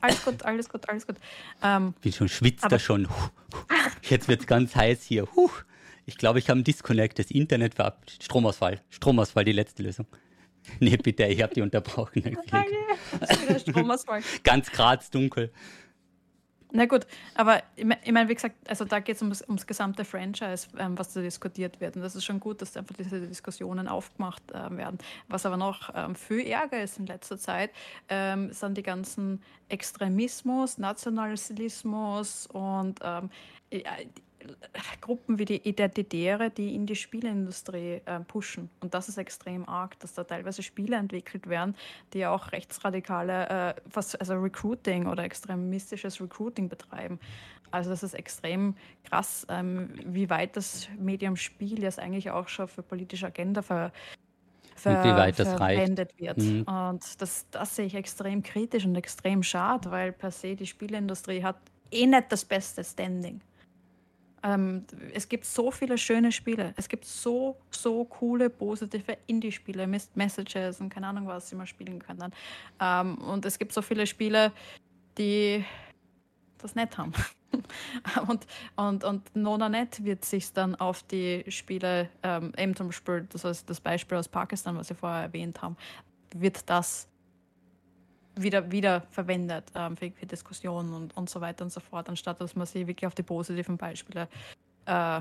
[0.00, 1.16] Alles gut, alles gut, alles gut.
[1.62, 3.08] Ähm, Bin schon schwitzt er schon.
[4.02, 5.26] Jetzt wird's ganz heiß hier.
[6.06, 8.80] Ich glaube, ich habe einen Disconnect, das Internet war Stromausfall.
[8.90, 10.06] Stromausfall, die letzte Lösung.
[10.80, 12.22] Nee, bitte, ich habe die unterbrochen.
[13.20, 14.22] Ist wieder Stromausfall.
[14.44, 15.52] Ganz Graz dunkel.
[16.76, 17.06] Na gut,
[17.36, 21.12] aber ich meine, wie gesagt, also da geht es ums, ums gesamte Franchise, ähm, was
[21.12, 21.94] da diskutiert wird.
[21.94, 24.98] Und das ist schon gut, dass einfach diese Diskussionen aufgemacht ähm, werden.
[25.28, 27.70] Was aber noch ähm, viel Ärger ist in letzter Zeit,
[28.08, 33.30] ähm, sind die ganzen Extremismus, Nationalismus und ähm,
[35.00, 38.70] Gruppen wie die Identitäre, die in die Spieleindustrie äh, pushen.
[38.80, 41.74] Und das ist extrem arg, dass da teilweise Spiele entwickelt werden,
[42.12, 47.18] die auch rechtsradikale, äh, also Recruiting oder extremistisches Recruiting betreiben.
[47.70, 52.68] Also das ist extrem krass, ähm, wie weit das Medium Spiel jetzt eigentlich auch schon
[52.68, 53.92] für politische Agenda ver,
[54.84, 55.80] Und wie ver, weit das reicht.
[55.80, 56.38] verwendet wird.
[56.38, 56.62] Mhm.
[56.62, 61.42] Und das, das sehe ich extrem kritisch und extrem schade, weil per se die Spieleindustrie
[61.42, 61.56] hat
[61.90, 63.40] eh nicht das beste Standing.
[64.44, 66.74] Ähm, es gibt so viele schöne Spiele.
[66.76, 71.98] Es gibt so, so coole, positive Indie-Spiele, Messages und keine Ahnung was, die man spielen
[71.98, 72.32] können.
[72.78, 74.52] Ähm, und es gibt so viele Spiele,
[75.16, 75.64] die
[76.58, 77.12] das nicht haben.
[78.28, 83.44] und, und, und NonaNet wird sich dann auf die Spiele, ähm, eben zum Beispiel, das
[83.44, 85.76] ist das Beispiel aus Pakistan, was Sie vorher erwähnt haben,
[86.34, 87.08] wird das
[88.36, 92.40] wieder, wieder verwendet ähm, für, für, Diskussionen und, und so weiter und so fort, anstatt
[92.40, 94.28] dass man sich wirklich auf die positiven Beispiele
[94.86, 95.20] äh,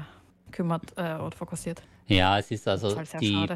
[0.52, 1.82] kümmert äh, oder fokussiert.
[2.08, 3.48] Ja, es ist also ist halt die,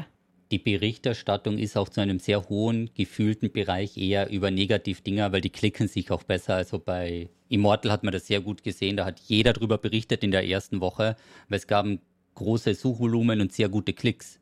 [0.50, 5.50] die Berichterstattung ist auch zu einem sehr hohen gefühlten Bereich eher über Negativ-Dinger, weil die
[5.50, 6.54] klicken sich auch besser.
[6.54, 10.30] Also bei Immortal hat man das sehr gut gesehen, da hat jeder darüber berichtet in
[10.30, 11.16] der ersten Woche,
[11.48, 11.86] weil es gab
[12.34, 14.40] große Suchvolumen und sehr gute Klicks.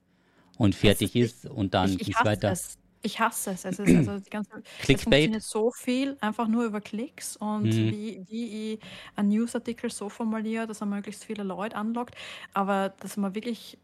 [0.59, 2.53] Und fertig ich, ist und dann geht es weiter.
[2.53, 3.65] Es ich hasse es.
[3.65, 7.91] Es, ist also die ganze, es funktioniert so viel einfach nur über Klicks und mhm.
[7.91, 8.81] wie, wie ich
[9.15, 12.15] einen Newsartikel so formuliere, dass er möglichst viele Leute anlockt.
[12.53, 13.79] Aber dass man wirklich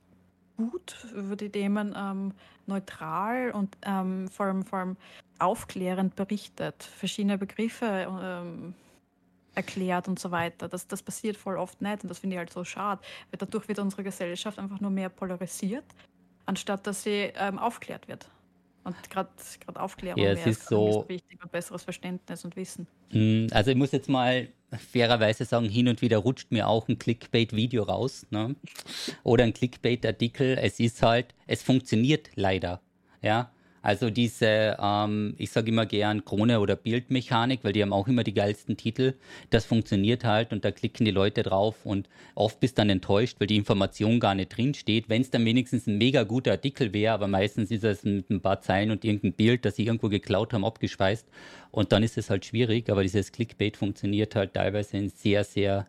[0.57, 2.33] gut über die Themen ähm,
[2.67, 4.97] neutral und ähm, vor, allem, vor allem
[5.39, 8.75] aufklärend berichtet, verschiedene Begriffe ähm,
[9.55, 10.69] erklärt und so weiter.
[10.69, 13.69] Das, das passiert voll oft nicht und das finde ich halt so schade, weil dadurch
[13.69, 15.85] wird unsere Gesellschaft einfach nur mehr polarisiert,
[16.47, 18.29] anstatt dass sie ähm, aufklärt wird.
[18.85, 19.31] Und gerade
[19.75, 22.87] Aufklärung ja, es ist so wichtig und besseres Verständnis und Wissen.
[23.11, 24.49] Hm, also ich muss jetzt mal
[24.91, 28.57] fairerweise sagen, hin und wieder rutscht mir auch ein Clickbait-Video raus ne?
[29.23, 30.59] oder ein Clickbait-Artikel.
[30.59, 32.81] Es ist halt, es funktioniert leider.
[33.21, 38.07] Ja, also diese, ähm, ich sage immer gern Krone oder Bildmechanik, weil die haben auch
[38.07, 39.15] immer die geilsten Titel.
[39.51, 43.49] Das funktioniert halt und da klicken die Leute drauf und oft bist dann enttäuscht, weil
[43.49, 45.09] die Information gar nicht drin steht.
[45.09, 48.41] Wenn es dann wenigstens ein mega guter Artikel wäre, aber meistens ist es mit ein
[48.41, 51.27] paar Zeilen und irgendein Bild, das sie irgendwo geklaut haben, abgespeist.
[51.73, 55.89] Und dann ist es halt schwierig, aber dieses Clickbait funktioniert halt teilweise in sehr, sehr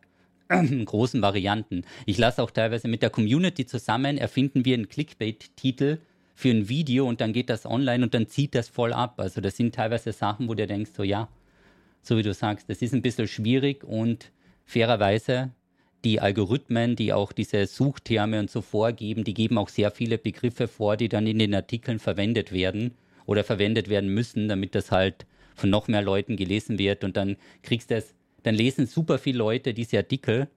[0.86, 1.84] großen Varianten.
[2.08, 6.00] Ich lasse auch teilweise mit der Community zusammen, erfinden wir einen Clickbait-Titel,
[6.34, 9.20] für ein Video und dann geht das online und dann zieht das voll ab.
[9.20, 11.30] Also das sind teilweise Sachen, wo du denkst, so ja,
[12.02, 14.32] so wie du sagst, das ist ein bisschen schwierig und
[14.66, 15.52] fairerweise
[16.04, 20.68] die Algorithmen, die auch diese Suchterme und so vorgeben, die geben auch sehr viele Begriffe
[20.68, 25.26] vor, die dann in den Artikeln verwendet werden oder verwendet werden müssen, damit das halt
[25.56, 29.38] von noch mehr Leuten gelesen wird und dann kriegst du es, dann lesen super viele
[29.38, 30.50] Leute diese Artikel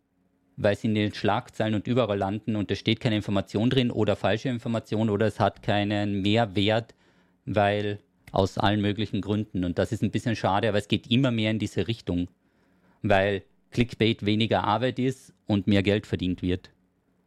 [0.57, 4.17] weil sie in den Schlagzeilen und überall landen und es steht keine Information drin oder
[4.17, 6.95] falsche Information oder es hat keinen Mehrwert,
[7.45, 7.99] weil
[8.33, 9.65] aus allen möglichen Gründen.
[9.65, 12.29] Und das ist ein bisschen schade, aber es geht immer mehr in diese Richtung,
[13.03, 16.71] weil Clickbait weniger Arbeit ist und mehr Geld verdient wird.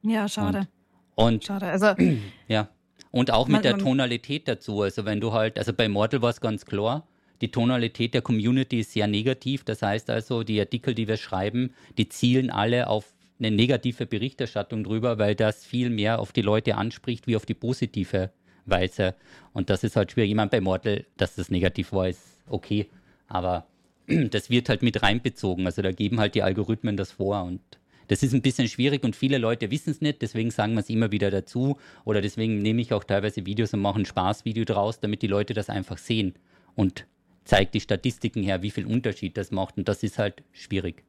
[0.01, 0.67] Ja, schade.
[1.15, 1.67] Und, und schade.
[1.67, 1.93] Also,
[2.47, 2.69] ja.
[3.11, 4.81] Und auch mit der Tonalität dazu.
[4.81, 7.07] Also wenn du halt, also bei Mortal war es ganz klar,
[7.41, 9.63] die Tonalität der Community ist sehr negativ.
[9.63, 14.83] Das heißt also, die Artikel, die wir schreiben, die zielen alle auf eine negative Berichterstattung
[14.83, 18.31] drüber, weil das viel mehr auf die Leute anspricht, wie auf die positive
[18.65, 19.15] Weise.
[19.53, 20.35] Und das ist halt schwierig.
[20.35, 22.87] Meine, bei Mortal, dass das negativ war, ist okay.
[23.27, 23.65] Aber
[24.07, 25.65] das wird halt mit reinbezogen.
[25.65, 27.61] Also da geben halt die Algorithmen das vor und
[28.07, 30.89] das ist ein bisschen schwierig und viele Leute wissen es nicht, deswegen sagen wir es
[30.89, 34.99] immer wieder dazu oder deswegen nehme ich auch teilweise Videos und mache ein Spaßvideo draus,
[34.99, 36.33] damit die Leute das einfach sehen
[36.73, 37.05] und
[37.43, 41.03] zeigt die Statistiken her, wie viel Unterschied das macht und das ist halt schwierig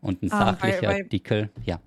[0.00, 1.80] und ein ah, sachlicher weil, weil, Artikel, ja.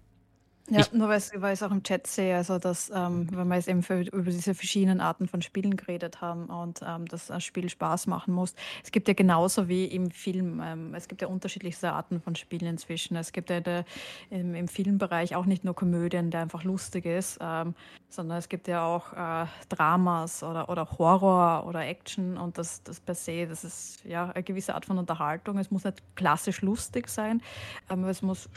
[0.69, 3.55] Ja, ich, nur weil ich es auch im Chat sehe, also dass, ähm, wenn wir
[3.55, 7.41] jetzt eben für, über diese verschiedenen Arten von Spielen geredet haben und ähm, dass ein
[7.41, 8.53] Spiel Spaß machen muss.
[8.83, 12.67] Es gibt ja genauso wie im Film, ähm, es gibt ja unterschiedlichste Arten von Spielen
[12.67, 13.15] inzwischen.
[13.15, 13.85] Es gibt ja der,
[14.29, 17.73] im, im, Filmbereich auch nicht nur Komödien, der einfach lustig ist, ähm,
[18.09, 22.99] sondern es gibt ja auch äh, Dramas oder, oder Horror oder Action und das, das
[22.99, 25.57] per se, das ist ja eine gewisse Art von Unterhaltung.
[25.57, 27.41] Es muss nicht klassisch lustig sein,
[27.87, 28.49] aber es muss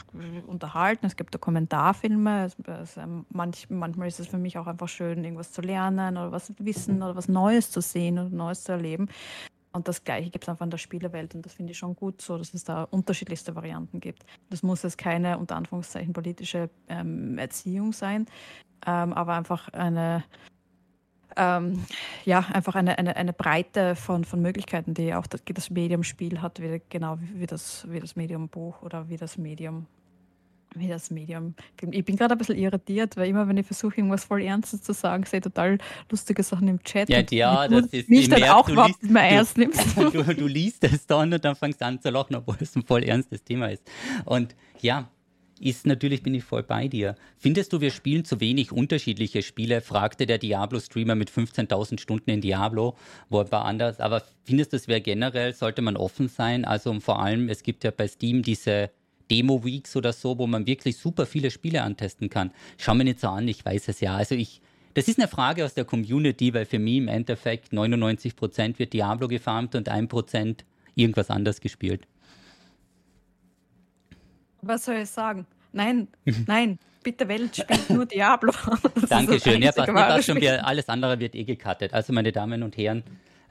[0.45, 1.05] unterhalten.
[1.05, 2.49] Es gibt da Kommentar Filme.
[2.97, 6.51] Ähm, manch, manchmal ist es für mich auch einfach schön, irgendwas zu lernen oder was
[6.59, 9.07] wissen oder was Neues zu sehen oder Neues zu erleben.
[9.71, 12.21] Und das Gleiche gibt es einfach in der Spielewelt und das finde ich schon gut
[12.21, 14.23] so, dass es da unterschiedlichste Varianten gibt.
[14.49, 18.27] Das muss jetzt keine, unter Anführungszeichen, politische ähm, Erziehung sein,
[18.85, 20.25] ähm, aber einfach eine,
[21.37, 21.85] ähm,
[22.25, 26.41] ja, einfach eine, eine, eine Breite von, von Möglichkeiten, die auch das, das Medium Spiel
[26.41, 29.87] hat, wie, genau wie, wie, das, wie das Medium Buch oder wie das Medium
[30.75, 31.55] wie das Medium.
[31.91, 34.93] Ich bin gerade ein bisschen irritiert, weil immer, wenn ich versuche, irgendwas voll Ernstes zu
[34.93, 35.77] sagen, sehe ich total
[36.09, 37.09] lustige Sachen im Chat.
[37.09, 39.81] Ja, ja, das ist mich dann auch überhaupt nicht mehr ernst nimmst.
[40.13, 42.83] Du, du, liest es dann und dann fängst du an zu lachen, obwohl es ein
[42.83, 43.83] voll ernstes Thema ist.
[44.25, 45.09] Und ja,
[45.59, 47.15] ist natürlich, bin ich voll bei dir.
[47.37, 49.81] Findest du, wir spielen zu wenig unterschiedliche Spiele?
[49.81, 52.97] fragte der Diablo-Streamer mit 15.000 Stunden in Diablo,
[53.29, 53.99] wo ein paar anders.
[53.99, 56.65] Aber findest du, es wäre generell, sollte man offen sein?
[56.65, 58.91] Also vor allem, es gibt ja bei Steam diese
[59.31, 62.51] Demo-Weeks oder so, wo man wirklich super viele Spiele antesten kann.
[62.77, 64.15] Schau mir nicht so an, ich weiß es ja.
[64.15, 64.61] Also ich,
[64.93, 69.27] das ist eine Frage aus der Community, weil für mich im Endeffekt 99% wird Diablo
[69.27, 70.57] gefarmt und 1%
[70.95, 72.07] irgendwas anders gespielt.
[74.61, 75.45] Was soll ich sagen?
[75.73, 76.07] Nein,
[76.47, 78.53] nein, bitte Welt spielt nur Diablo.
[79.09, 79.61] Dankeschön.
[79.61, 81.93] Ja, passt, passt schon, alles andere wird eh gecuttet.
[81.93, 83.03] Also meine Damen und Herren,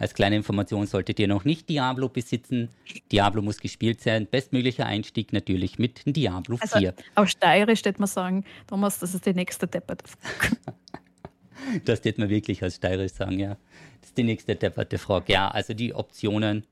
[0.02, 2.70] als kleine Information solltet ihr noch nicht Diablo besitzen.
[3.12, 4.26] Diablo muss gespielt sein.
[4.26, 6.70] Bestmöglicher Einstieg natürlich mit Diablo 4.
[6.72, 10.56] Also, auf Steirisch würde man sagen, Thomas, das ist die nächste depperte Frage.
[11.84, 13.56] das wird man wirklich als Steirisch sagen, ja.
[14.00, 15.32] Das ist die nächste depperte Frage.
[15.32, 16.66] Ja, also die Optionen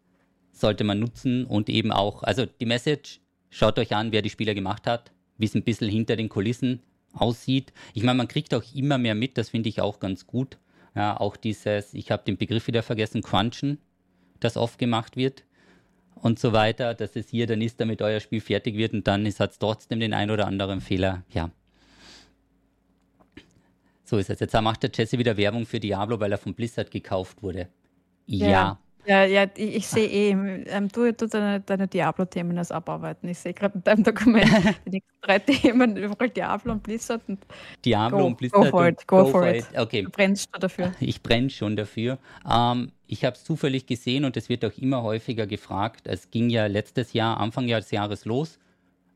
[0.50, 4.54] sollte man nutzen und eben auch, also die Message, schaut euch an, wer die Spieler
[4.54, 6.80] gemacht hat, wie es ein bisschen hinter den Kulissen
[7.12, 7.72] aussieht.
[7.94, 10.58] Ich meine, man kriegt auch immer mehr mit, das finde ich auch ganz gut.
[10.94, 13.78] Ja, auch dieses, ich habe den Begriff wieder vergessen, Crunchen,
[14.40, 15.44] das oft gemacht wird
[16.16, 19.26] und so weiter, dass es hier dann ist, damit euer Spiel fertig wird und dann
[19.26, 21.22] hat es trotzdem den ein oder anderen Fehler.
[21.32, 21.50] Ja.
[24.04, 24.40] So ist es.
[24.40, 27.68] Jetzt macht der Jesse wieder Werbung für Diablo, weil er von Blizzard gekauft wurde.
[28.26, 28.48] Ja.
[28.48, 28.78] ja.
[29.06, 33.28] Ja, ja, ich, ich sehe eh, ähm, du, du deine, deine Diablo-Themen als abarbeiten.
[33.28, 34.44] Ich sehe gerade in deinem Dokument
[34.86, 37.22] die nächsten drei Themen, überall Diablo und Blizzard.
[37.26, 37.44] Und
[37.84, 38.64] Diablo go, und Blizzard.
[38.64, 39.56] Go for it, go, go for it.
[39.70, 39.78] it.
[39.78, 40.02] Okay.
[40.02, 40.92] Du brennst schon dafür.
[41.00, 42.18] Ich brenne schon dafür.
[42.48, 46.06] Ähm, ich habe es zufällig gesehen und es wird auch immer häufiger gefragt.
[46.06, 48.58] Es ging ja letztes Jahr, Anfang des Jahres los.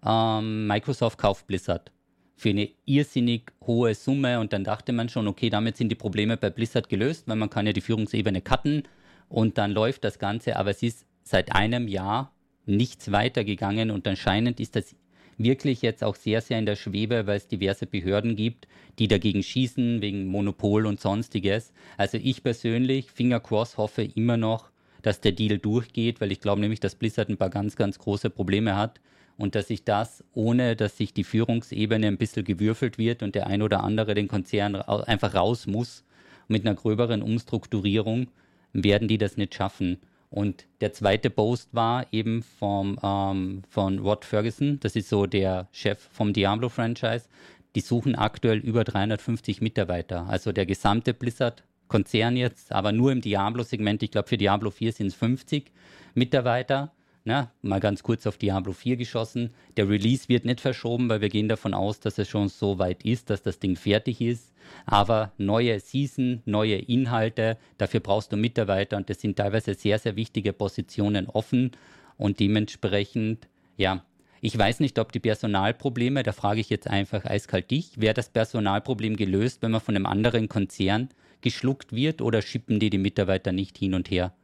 [0.04, 1.90] Ähm, Microsoft kauft Blizzard
[2.36, 6.36] für eine irrsinnig hohe Summe und dann dachte man schon, okay, damit sind die Probleme
[6.36, 8.82] bei Blizzard gelöst, weil man kann ja die Führungsebene cutten
[9.28, 12.32] und dann läuft das Ganze, aber es ist seit einem Jahr
[12.66, 14.94] nichts weitergegangen und anscheinend ist das
[15.36, 19.42] wirklich jetzt auch sehr, sehr in der Schwebe, weil es diverse Behörden gibt, die dagegen
[19.42, 21.72] schießen, wegen Monopol und sonstiges.
[21.96, 24.70] Also ich persönlich, Finger cross, hoffe immer noch,
[25.02, 28.30] dass der Deal durchgeht, weil ich glaube nämlich, dass Blizzard ein paar ganz, ganz große
[28.30, 29.00] Probleme hat
[29.36, 33.46] und dass sich das, ohne dass sich die Führungsebene ein bisschen gewürfelt wird und der
[33.46, 36.04] ein oder andere den Konzern einfach raus muss,
[36.46, 38.28] mit einer gröberen Umstrukturierung,
[38.74, 39.98] werden die das nicht schaffen.
[40.28, 45.68] Und der zweite Post war eben vom, ähm, von Rod Ferguson, das ist so der
[45.70, 47.28] Chef vom Diablo-Franchise.
[47.76, 50.28] Die suchen aktuell über 350 Mitarbeiter.
[50.28, 54.02] Also der gesamte Blizzard-Konzern jetzt, aber nur im Diablo-Segment.
[54.02, 55.70] Ich glaube, für Diablo 4 sind es 50
[56.14, 56.92] Mitarbeiter.
[57.24, 59.54] Na, mal ganz kurz auf Diablo 4 geschossen.
[59.76, 63.04] Der Release wird nicht verschoben, weil wir gehen davon aus, dass es schon so weit
[63.04, 64.52] ist, dass das Ding fertig ist.
[64.86, 70.16] Aber neue Season, neue Inhalte, dafür brauchst du Mitarbeiter und das sind teilweise sehr, sehr
[70.16, 71.72] wichtige Positionen offen
[72.16, 74.04] und dementsprechend, ja,
[74.40, 78.28] ich weiß nicht, ob die Personalprobleme, da frage ich jetzt einfach eiskalt dich, wäre das
[78.28, 81.08] Personalproblem gelöst, wenn man von einem anderen Konzern
[81.40, 84.34] geschluckt wird oder schippen die die Mitarbeiter nicht hin und her?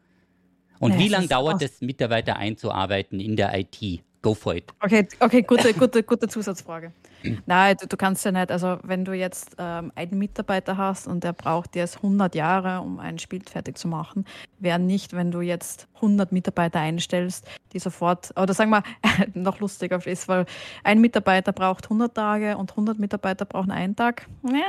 [0.78, 4.02] Und ja, wie lange dauert es, Mitarbeiter einzuarbeiten in der IT?
[4.22, 4.70] Go for it.
[4.80, 6.92] Okay, okay gute, gute, gute Zusatzfrage.
[7.46, 11.24] Nein, du, du, kannst ja nicht, also wenn du jetzt ähm, einen Mitarbeiter hast und
[11.24, 14.26] der braucht jetzt 100 Jahre, um ein Spiel fertig zu machen,
[14.58, 18.82] wäre nicht, wenn du jetzt 100 Mitarbeiter einstellst, die sofort, oder sagen wir,
[19.34, 20.44] noch lustiger ist, weil
[20.84, 24.26] ein Mitarbeiter braucht 100 Tage und 100 Mitarbeiter brauchen einen Tag.
[24.42, 24.62] Nee,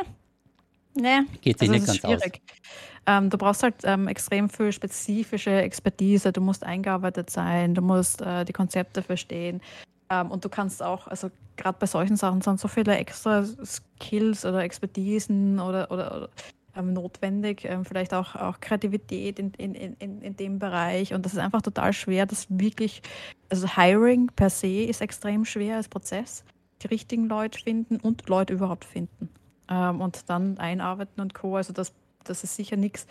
[0.96, 1.20] nee.
[1.42, 2.42] Geht sich also nicht ganz schwierig.
[2.46, 2.62] aus.
[3.08, 6.32] Ähm, du brauchst halt ähm, extrem viel spezifische Expertise.
[6.32, 9.62] Du musst eingearbeitet sein, du musst äh, die Konzepte verstehen.
[10.10, 14.46] Ähm, und du kannst auch, also gerade bei solchen Sachen sind so viele extra Skills
[14.46, 16.30] oder Expertisen oder, oder, oder
[16.76, 21.14] ähm, notwendig, ähm, vielleicht auch, auch Kreativität in, in, in, in dem Bereich.
[21.14, 23.02] Und das ist einfach total schwer, das wirklich,
[23.50, 26.44] also Hiring per se ist extrem schwer als Prozess.
[26.82, 29.30] Die richtigen Leute finden und Leute überhaupt finden.
[29.72, 31.56] Ähm, und dann einarbeiten und Co.
[31.56, 33.08] Also das das ist sicher nichts,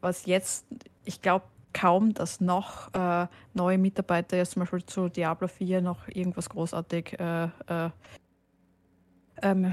[0.00, 0.66] was jetzt,
[1.04, 6.06] ich glaube kaum, dass noch äh, neue Mitarbeiter jetzt zum Beispiel zu Diablo 4 noch
[6.08, 7.90] irgendwas großartig äh, äh,
[9.42, 9.72] ähm,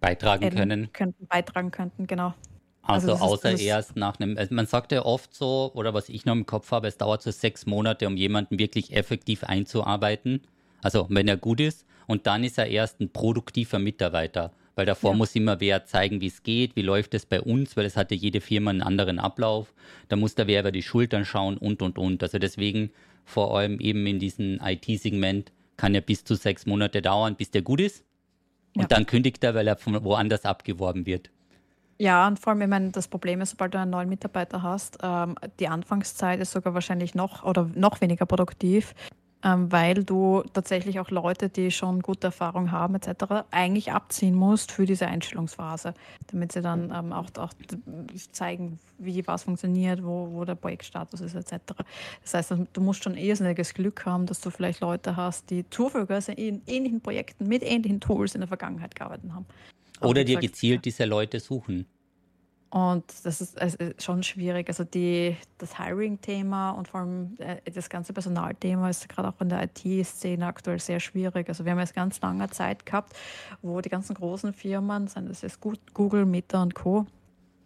[0.00, 0.92] beitragen können.
[0.92, 2.34] Könnten, beitragen könnten, genau.
[2.82, 6.08] Also, also außer ist, erst nach einem, also man sagt ja oft so, oder was
[6.08, 10.42] ich noch im Kopf habe, es dauert so sechs Monate, um jemanden wirklich effektiv einzuarbeiten.
[10.82, 11.84] Also wenn er gut ist.
[12.06, 15.16] Und dann ist er erst ein produktiver Mitarbeiter weil davor ja.
[15.16, 18.14] muss immer wer zeigen, wie es geht, wie läuft es bei uns, weil es hatte
[18.14, 19.74] jede Firma einen anderen Ablauf.
[20.08, 22.22] Da muss da wer über die Schultern schauen und, und, und.
[22.22, 22.90] Also deswegen
[23.24, 27.62] vor allem eben in diesem IT-Segment kann ja bis zu sechs Monate dauern, bis der
[27.62, 28.04] gut ist.
[28.74, 28.88] Und ja.
[28.88, 31.30] dann kündigt er, weil er von woanders abgeworben wird.
[31.98, 34.98] Ja, und vor allem, ich meine, das Problem ist, sobald du einen neuen Mitarbeiter hast,
[35.02, 38.94] ähm, die Anfangszeit ist sogar wahrscheinlich noch oder noch weniger produktiv,
[39.42, 44.86] weil du tatsächlich auch Leute, die schon gute Erfahrung haben etc., eigentlich abziehen musst für
[44.86, 45.94] diese Einstellungsphase,
[46.28, 47.52] damit sie dann ähm, auch, auch
[48.32, 51.74] zeigen, wie was funktioniert, wo, wo der Projektstatus ist etc.
[52.22, 56.32] Das heißt, du musst schon irrsinniges Glück haben, dass du vielleicht Leute hast, die zufälligerweise
[56.32, 59.46] in ähnlichen Projekten mit ähnlichen Tools in der Vergangenheit gearbeitet haben.
[60.00, 61.86] Oder dir gezielt diese Leute suchen.
[62.70, 63.58] Und das ist
[64.02, 64.68] schon schwierig.
[64.68, 69.48] Also die, das Hiring-Thema und vor allem äh, das ganze Personalthema ist gerade auch in
[69.48, 71.48] der IT-Szene aktuell sehr schwierig.
[71.48, 73.14] Also wir haben jetzt ganz lange Zeit gehabt,
[73.62, 75.60] wo die ganzen großen Firmen, seien das jetzt
[75.94, 77.06] Google, Meta und Co.,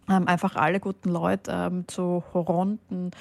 [0.09, 3.11] ähm, einfach alle guten Leute ähm, zu horonten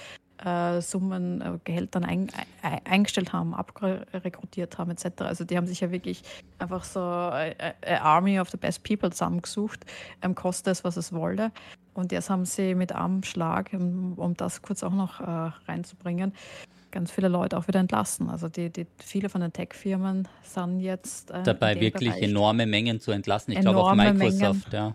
[0.45, 2.29] äh, Summen, äh, Gehältern ein,
[2.63, 5.23] ein, eingestellt haben, abrekrutiert haben etc.
[5.23, 6.23] Also die haben sich ja wirklich
[6.59, 9.85] einfach so eine äh, Army of the Best People zusammengesucht,
[10.23, 11.53] ähm, koste es, was es wolle.
[11.95, 16.33] Und jetzt haben sie mit einem Schlag, um, um das kurz auch noch äh, reinzubringen,
[16.91, 18.31] ganz viele Leute auch wieder entlassen.
[18.31, 23.01] Also die, die viele von den Tech-Firmen sind jetzt äh, dabei wirklich Bereich enorme Mengen
[23.01, 23.53] zu entlassen.
[23.53, 24.95] Ich glaube auch Microsoft, ja.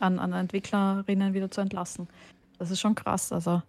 [0.00, 2.08] An, an Entwicklerinnen wieder zu entlassen.
[2.58, 3.32] Das ist schon krass.
[3.32, 3.62] Also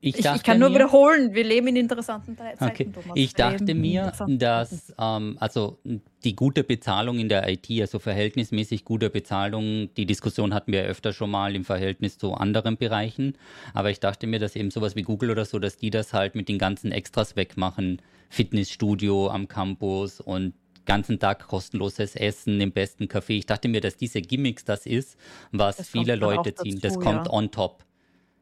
[0.00, 2.64] ich, ich, ich, kann nur mir, wiederholen, wir leben in interessanten Zeiten.
[2.64, 2.88] Okay.
[3.14, 5.78] Ich dachte mir, dass ähm, also
[6.22, 11.12] die gute Bezahlung in der IT, also verhältnismäßig gute Bezahlung, die Diskussion hatten wir öfter
[11.12, 13.36] schon mal im Verhältnis zu anderen Bereichen,
[13.74, 16.36] aber ich dachte mir, dass eben sowas wie Google oder so, dass die das halt
[16.36, 20.54] mit den ganzen Extras wegmachen, Fitnessstudio am Campus und
[20.84, 23.30] ganzen Tag kostenloses Essen im besten Café.
[23.30, 25.18] Ich dachte mir, dass diese Gimmicks das ist,
[25.50, 26.78] was das viele Leute ziehen.
[26.80, 27.32] das kommt ja.
[27.32, 27.84] on top.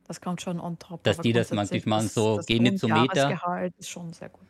[0.07, 1.03] Das kommt schon on top.
[1.05, 3.29] Dass die das manchmal so gehen nicht zum Meter.
[3.29, 4.47] Gehalt ist schon sehr gut.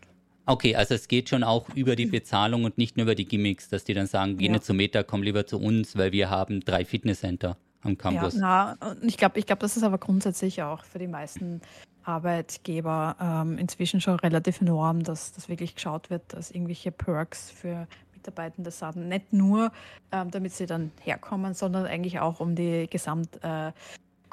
[0.48, 3.68] Okay, also es geht schon auch über die Bezahlung und nicht nur über die Gimmicks,
[3.68, 4.52] dass die dann sagen, geh ja.
[4.52, 8.34] nicht zum Meter, komm lieber zu uns, weil wir haben drei Fitnesscenter am Campus.
[8.34, 11.62] Ja, na, ich glaube, ich glaub, das ist aber grundsätzlich auch für die meisten
[12.04, 17.88] Arbeitgeber ähm, inzwischen schon relativ enorm, dass, dass wirklich geschaut wird, dass irgendwelche Perks für
[18.14, 19.08] Mitarbeitende sind.
[19.08, 19.72] Nicht nur,
[20.12, 23.42] ähm, damit sie dann herkommen, sondern eigentlich auch um die Gesamt...
[23.42, 23.72] Äh,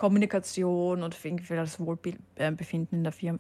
[0.04, 3.40] Kommunikation und für das Wohlbefinden in der Firma,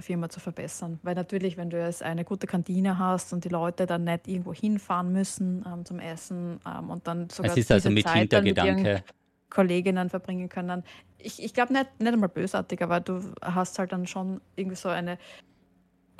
[0.00, 0.98] Firma, zu verbessern.
[1.04, 4.52] Weil natürlich, wenn du jetzt eine gute Kantine hast und die Leute dann nicht irgendwo
[4.52, 8.94] hinfahren müssen ähm, zum Essen ähm, und dann sogar es ist also mit Zeit Hintergedanke.
[8.94, 9.04] Mit
[9.50, 10.82] Kolleginnen verbringen können.
[11.16, 14.88] Ich, ich glaube nicht, nicht einmal bösartig, aber du hast halt dann schon irgendwie so
[14.88, 15.16] eine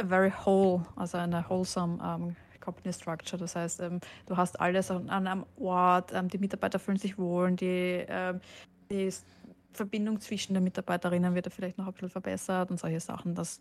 [0.06, 3.40] very whole, also eine wholesome ähm, Company Structure.
[3.40, 7.18] Das heißt, ähm, du hast alles an, an einem Ort, ähm, die Mitarbeiter fühlen sich
[7.18, 8.40] wohl, die, ähm,
[8.88, 9.10] die
[9.74, 13.34] Verbindung zwischen den Mitarbeiterinnen wird vielleicht noch ein bisschen verbessert und solche Sachen.
[13.34, 13.60] Das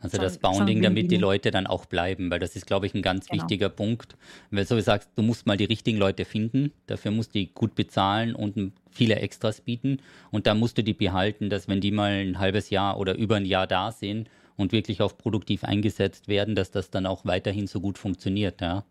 [0.00, 3.02] also das Bounding, damit die Leute dann auch bleiben, weil das ist, glaube ich, ein
[3.02, 3.42] ganz genau.
[3.42, 4.16] wichtiger Punkt.
[4.50, 7.40] Weil so wie du sagst, du musst mal die richtigen Leute finden, dafür musst du
[7.40, 9.98] die gut bezahlen und viele Extras bieten
[10.30, 13.36] und da musst du die behalten, dass wenn die mal ein halbes Jahr oder über
[13.36, 17.66] ein Jahr da sind und wirklich auch produktiv eingesetzt werden, dass das dann auch weiterhin
[17.66, 18.84] so gut funktioniert, ja.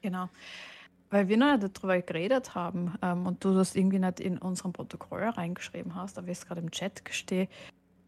[0.00, 0.28] Genau.
[1.12, 4.72] Weil wir noch nicht darüber geredet haben ähm, und du das irgendwie nicht in unserem
[4.72, 7.48] Protokoll reingeschrieben hast, aber ich es gerade im Chat gestehe,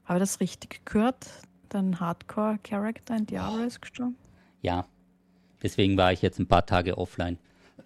[0.07, 1.27] habe ich das richtig gehört?
[1.69, 4.17] Dein Hardcore-Character in Diablo ist gestorben?
[4.63, 4.87] Ja,
[5.63, 7.37] deswegen war ich jetzt ein paar Tage offline.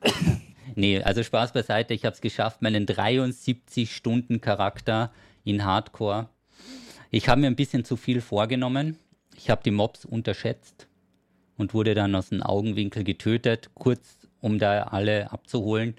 [0.76, 5.10] nee, also Spaß beiseite, ich habe es geschafft, meinen 73-Stunden-Charakter
[5.42, 6.28] in Hardcore.
[7.10, 8.96] Ich habe mir ein bisschen zu viel vorgenommen.
[9.34, 10.86] Ich habe die Mobs unterschätzt
[11.56, 13.70] und wurde dann aus dem Augenwinkel getötet.
[13.74, 15.94] Kurz um da alle abzuholen.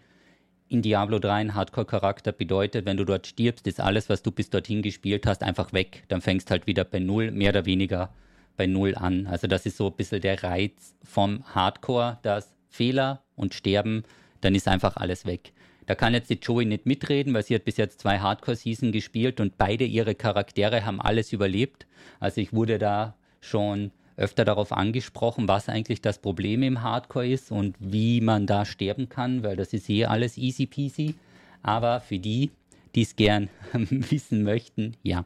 [0.67, 4.49] In Diablo 3 ein Hardcore-Charakter bedeutet, wenn du dort stirbst, ist alles, was du bis
[4.49, 6.03] dorthin gespielt hast, einfach weg.
[6.09, 8.13] Dann fängst halt wieder bei Null, mehr oder weniger
[8.55, 9.25] bei Null an.
[9.25, 14.03] Also das ist so ein bisschen der Reiz vom Hardcore, dass Fehler und Sterben,
[14.41, 15.53] dann ist einfach alles weg.
[15.87, 19.39] Da kann jetzt die Joey nicht mitreden, weil sie hat bis jetzt zwei Hardcore-Season gespielt
[19.39, 21.87] und beide ihre Charaktere haben alles überlebt.
[22.19, 27.51] Also ich wurde da schon öfter darauf angesprochen, was eigentlich das Problem im Hardcore ist
[27.51, 31.15] und wie man da sterben kann, weil das ist eh alles easy peasy.
[31.63, 32.51] Aber für die,
[32.95, 35.26] die es gern wissen möchten, ja.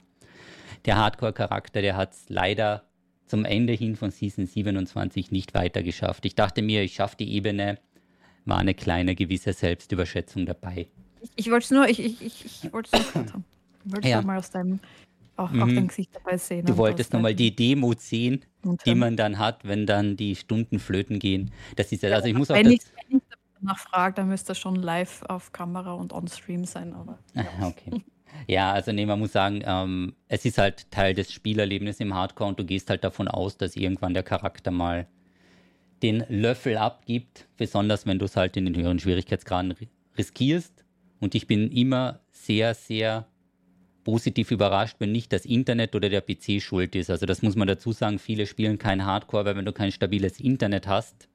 [0.85, 2.83] Der Hardcore-Charakter, der hat es leider
[3.25, 6.25] zum Ende hin von Season 27 nicht weiter geschafft.
[6.25, 7.79] Ich dachte mir, ich schaffe die Ebene,
[8.45, 10.87] war eine kleine gewisse Selbstüberschätzung dabei.
[11.35, 13.45] Ich, wollte es nur, ich, ich, ich, ich wollte es nur haben.
[13.85, 14.21] Ich wollte ja.
[14.21, 14.79] mal aus deinem
[15.35, 15.63] auch, mhm.
[15.63, 16.65] auch dein Gesicht dabei sehen.
[16.65, 18.45] Du wolltest nochmal die Demo sehen,
[18.85, 21.51] die man dann hat, wenn dann die Stunden flöten gehen.
[21.75, 23.23] Das ist ja, also ich muss auch wenn, ich, wenn ich
[23.59, 26.93] danach frage, dann müsste das schon live auf Kamera und on Stream sein.
[26.93, 27.45] Aber, ja.
[27.67, 28.03] okay.
[28.47, 32.49] Ja, also nee, man muss sagen, ähm, es ist halt Teil des Spielerlebnisses im Hardcore
[32.49, 35.07] und du gehst halt davon aus, dass irgendwann der Charakter mal
[36.01, 39.75] den Löffel abgibt, besonders wenn du es halt in den höheren Schwierigkeitsgraden
[40.17, 40.83] riskierst.
[41.19, 43.27] Und ich bin immer sehr, sehr
[44.03, 47.09] positiv überrascht, wenn nicht das Internet oder der PC schuld ist.
[47.09, 50.39] Also das muss man dazu sagen, viele spielen kein Hardcore, weil wenn du kein stabiles
[50.39, 51.27] Internet hast.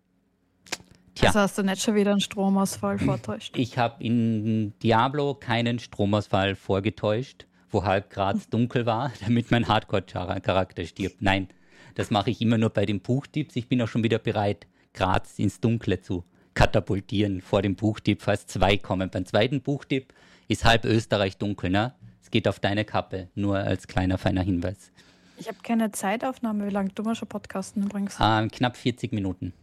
[1.15, 1.29] Tja.
[1.29, 3.57] Also hast du nicht schon wieder einen Stromausfall vortäuscht?
[3.57, 10.85] Ich habe in Diablo keinen Stromausfall vorgetäuscht, wo halb Grad dunkel war, damit mein Hardcore-Charakter
[10.85, 11.21] stirbt.
[11.21, 11.49] Nein,
[11.95, 13.57] das mache ich immer nur bei den Buchtipps.
[13.57, 16.25] Ich bin auch schon wieder bereit, Graz ins Dunkle zu
[16.59, 19.11] katapultieren vor dem Buchtipp, falls zwei kommen.
[19.11, 20.13] Beim zweiten Buchtipp
[20.49, 21.95] ist halb Österreich dunkel, ne?
[22.29, 24.93] Es geht auf deine Kappe, nur als kleiner feiner Hinweis.
[25.39, 26.67] Ich habe keine Zeitaufnahme.
[26.67, 28.19] Wie lange du mal schon podcasten übrigens?
[28.21, 29.55] Ähm, knapp 40 Minuten.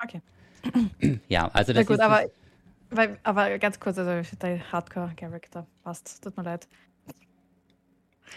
[0.00, 0.22] Okay.
[1.28, 2.00] Ja, also das ja, gut, ist.
[2.00, 2.22] aber,
[2.90, 6.22] weil, aber ganz kurz, also der Hardcore-Charakter passt.
[6.22, 6.68] Tut mir leid.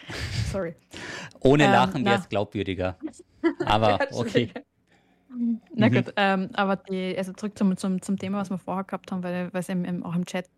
[0.51, 0.73] Sorry.
[1.41, 2.97] Ohne ähm, Lachen wäre es glaubwürdiger.
[3.63, 4.51] Aber okay.
[5.75, 5.93] Na mhm.
[5.93, 9.21] gut, ähm, aber die, also zurück zum, zum, zum Thema, was wir vorher gehabt haben,
[9.21, 10.49] weil, weil es eben auch im Chat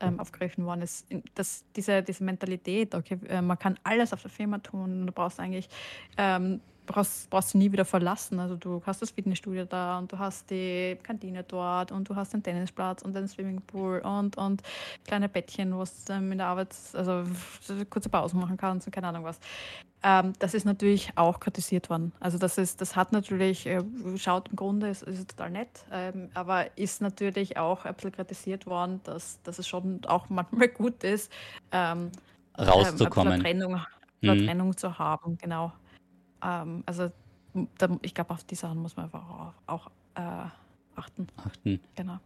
[0.00, 4.30] ähm, aufgegriffen worden ist, dass diese, diese Mentalität, okay, äh, man kann alles auf der
[4.30, 5.68] Firma tun, du brauchst eigentlich
[6.16, 8.40] ähm, brauchst, brauchst du nie wieder verlassen.
[8.40, 12.32] Also du hast das Fitnessstudio da und du hast die Kantine dort und du hast
[12.32, 14.62] den Tennisplatz und den Swimmingpool und, und
[15.04, 17.24] kleine Bettchen, wo du ähm, in der Arbeit, also
[17.90, 19.38] kurze Pausen machen kannst und keine Ahnung was.
[20.02, 22.12] Ähm, das ist natürlich auch kritisiert worden.
[22.20, 23.82] Also das ist, das hat natürlich, äh,
[24.16, 28.66] schaut im Grunde, ist, ist total nett, ähm, aber ist natürlich auch ein bisschen kritisiert
[28.66, 31.32] worden, dass, dass es schon auch manchmal gut ist,
[31.72, 32.12] ähm,
[32.58, 33.34] rauszukommen.
[33.34, 33.80] Ähm, Trennung,
[34.20, 34.46] mhm.
[34.46, 35.72] Trennung zu haben, genau.
[36.44, 37.10] Ähm, also
[37.78, 40.48] da, ich glaube, auf die Sachen muss man einfach auch, auch äh,
[40.96, 41.28] achten.
[41.36, 41.80] Achten.
[41.94, 42.18] Genau.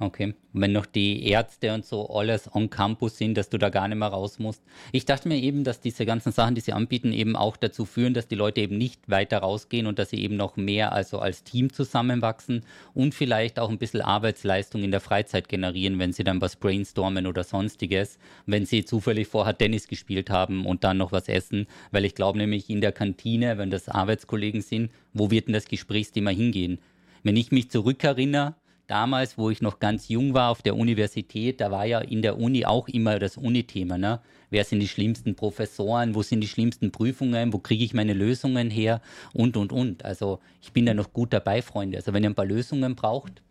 [0.00, 0.34] Okay.
[0.52, 3.98] wenn noch die Ärzte und so alles on Campus sind, dass du da gar nicht
[3.98, 4.62] mehr raus musst.
[4.90, 8.12] Ich dachte mir eben, dass diese ganzen Sachen, die sie anbieten, eben auch dazu führen,
[8.12, 11.44] dass die Leute eben nicht weiter rausgehen und dass sie eben noch mehr also als
[11.44, 16.40] Team zusammenwachsen und vielleicht auch ein bisschen Arbeitsleistung in der Freizeit generieren, wenn sie dann
[16.40, 21.28] was brainstormen oder sonstiges, wenn sie zufällig vorher Tennis gespielt haben und dann noch was
[21.28, 25.54] essen, weil ich glaube nämlich in der Kantine, wenn das Arbeitskollegen sind, wo wird denn
[25.54, 26.80] das Gesprächsthema hingehen?
[27.22, 28.54] Wenn ich mich zurückerinnere,
[28.86, 32.38] damals, wo ich noch ganz jung war auf der Universität, da war ja in der
[32.38, 33.98] Uni auch immer das Uni-Thema.
[33.98, 34.20] Ne?
[34.50, 36.14] Wer sind die schlimmsten Professoren?
[36.14, 37.52] Wo sind die schlimmsten Prüfungen?
[37.52, 39.00] Wo kriege ich meine Lösungen her?
[39.32, 40.04] Und, und, und.
[40.04, 41.98] Also ich bin da noch gut dabei, Freunde.
[41.98, 43.42] Also wenn ihr ein paar Lösungen braucht,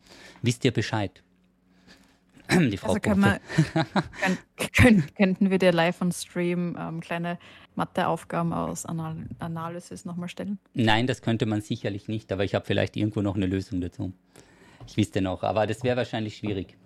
[0.42, 1.24] wisst ihr Bescheid.
[2.50, 3.40] Die Frau also können wir,
[4.74, 7.40] können, könnten wir dir live on Stream ähm, kleine
[7.76, 10.60] Matheaufgaben aus Anal Analysis nochmal stellen?
[10.74, 14.14] Nein, das könnte man sicherlich nicht, aber ich habe vielleicht irgendwo noch eine Lösung dazu.
[14.88, 16.78] Ich wüsste noch, aber das wäre wahrscheinlich schwierig.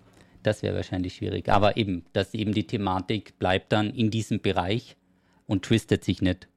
[0.42, 1.48] Das wäre wahrscheinlich schwierig.
[1.48, 4.96] Aber eben, dass eben die Thematik bleibt dann in diesem Bereich
[5.46, 6.48] und twistet sich nicht.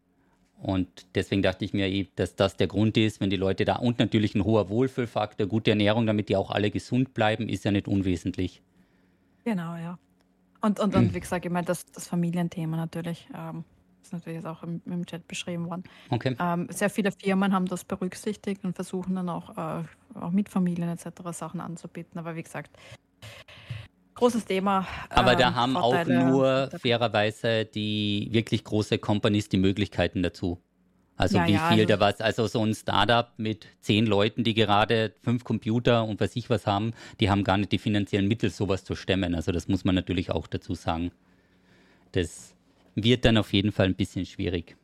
[0.62, 3.78] Und deswegen dachte ich mir, eh, dass das der Grund ist, wenn die Leute da
[3.78, 7.72] und natürlich ein hoher Wohlfühlfaktor, gute Ernährung, damit die auch alle gesund bleiben, ist ja
[7.72, 8.62] nicht unwesentlich.
[9.44, 9.98] Genau, ja.
[10.62, 13.28] Und, und, und wie gesagt, ich meine, das, das Familienthema natürlich.
[13.36, 13.64] Ähm,
[14.12, 15.84] ist natürlich auch im, im Chat beschrieben worden.
[16.09, 16.36] Okay.
[16.39, 19.84] Ähm, sehr viele Firmen haben das berücksichtigt und versuchen dann auch, äh,
[20.20, 21.07] auch mit Familien etc.
[21.32, 22.20] Sachen anzubieten.
[22.20, 22.72] Aber wie gesagt,
[24.16, 24.88] großes Thema.
[25.09, 30.62] Aber ähm, da haben Vorteile, auch nur fairerweise die wirklich große Companies die Möglichkeiten dazu.
[31.18, 34.43] Also ja, wie ja, viel also da was, also so ein Startup mit zehn Leuten,
[34.43, 38.28] die gerade fünf Computer und weiß ich was haben, die haben gar nicht die finanziellen
[38.28, 39.36] Mittel, sowas zu stemmen.
[39.36, 41.12] Also das muss man natürlich auch dazu sagen.
[42.14, 42.55] Das
[42.96, 44.76] wird dann auf jeden Fall ein bisschen schwierig.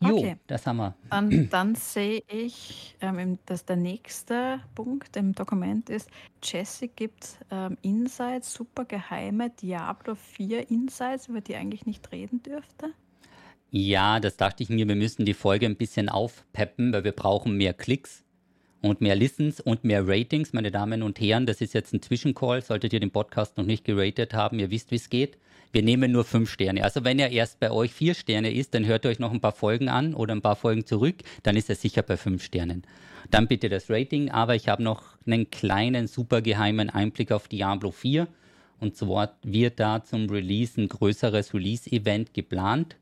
[0.00, 0.36] Jo, okay.
[0.46, 0.94] das haben wir.
[1.10, 6.10] Dann, dann sehe ich, ähm, dass der nächste Punkt im Dokument ist,
[6.42, 12.90] Jesse gibt ähm, Insights, super geheime Diablo 4 Insights, über die eigentlich nicht reden dürfte.
[13.70, 17.56] Ja, das dachte ich mir, wir müssen die Folge ein bisschen aufpeppen, weil wir brauchen
[17.56, 18.22] mehr Klicks
[18.82, 21.46] und mehr Listens und mehr Ratings, meine Damen und Herren.
[21.46, 22.62] Das ist jetzt ein Zwischencall.
[22.62, 25.38] Solltet ihr den Podcast noch nicht geratet haben, ihr wisst, wie es geht.
[25.72, 26.84] Wir nehmen nur fünf Sterne.
[26.84, 29.52] Also wenn er erst bei euch vier Sterne ist, dann hört euch noch ein paar
[29.52, 32.82] Folgen an oder ein paar Folgen zurück, dann ist er sicher bei fünf Sternen.
[33.30, 37.90] Dann bitte das Rating, aber ich habe noch einen kleinen, super geheimen Einblick auf Diablo
[37.90, 38.28] 4.
[38.78, 42.96] Und zwar wird da zum Release ein größeres Release-Event geplant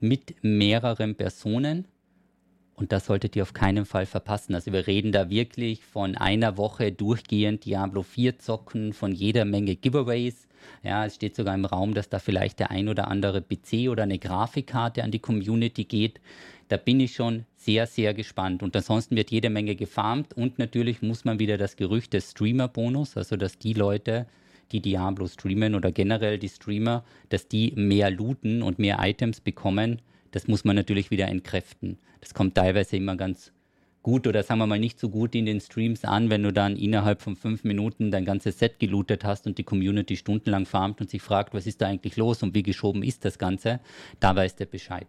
[0.00, 1.86] mit mehreren Personen.
[2.74, 4.54] Und das solltet ihr auf keinen Fall verpassen.
[4.54, 9.76] Also wir reden da wirklich von einer Woche durchgehend Diablo 4 zocken, von jeder Menge
[9.76, 10.48] Giveaways.
[10.82, 14.04] Ja, es steht sogar im Raum, dass da vielleicht der ein oder andere PC oder
[14.04, 16.20] eine Grafikkarte an die Community geht.
[16.68, 18.62] Da bin ich schon sehr, sehr gespannt.
[18.62, 23.16] Und ansonsten wird jede Menge gefarmt und natürlich muss man wieder das Gerücht des Streamer-Bonus,
[23.16, 24.26] also dass die Leute,
[24.70, 30.00] die Diablo streamen oder generell die Streamer, dass die mehr looten und mehr Items bekommen,
[30.32, 31.98] das muss man natürlich wieder entkräften.
[32.20, 33.52] Das kommt teilweise immer ganz
[34.02, 36.76] gut oder sagen wir mal nicht so gut in den Streams an, wenn du dann
[36.76, 41.08] innerhalb von fünf Minuten dein ganzes Set gelootet hast und die Community stundenlang farmt und
[41.08, 43.80] sich fragt, was ist da eigentlich los und wie geschoben ist das Ganze,
[44.18, 45.06] da weiß der Bescheid.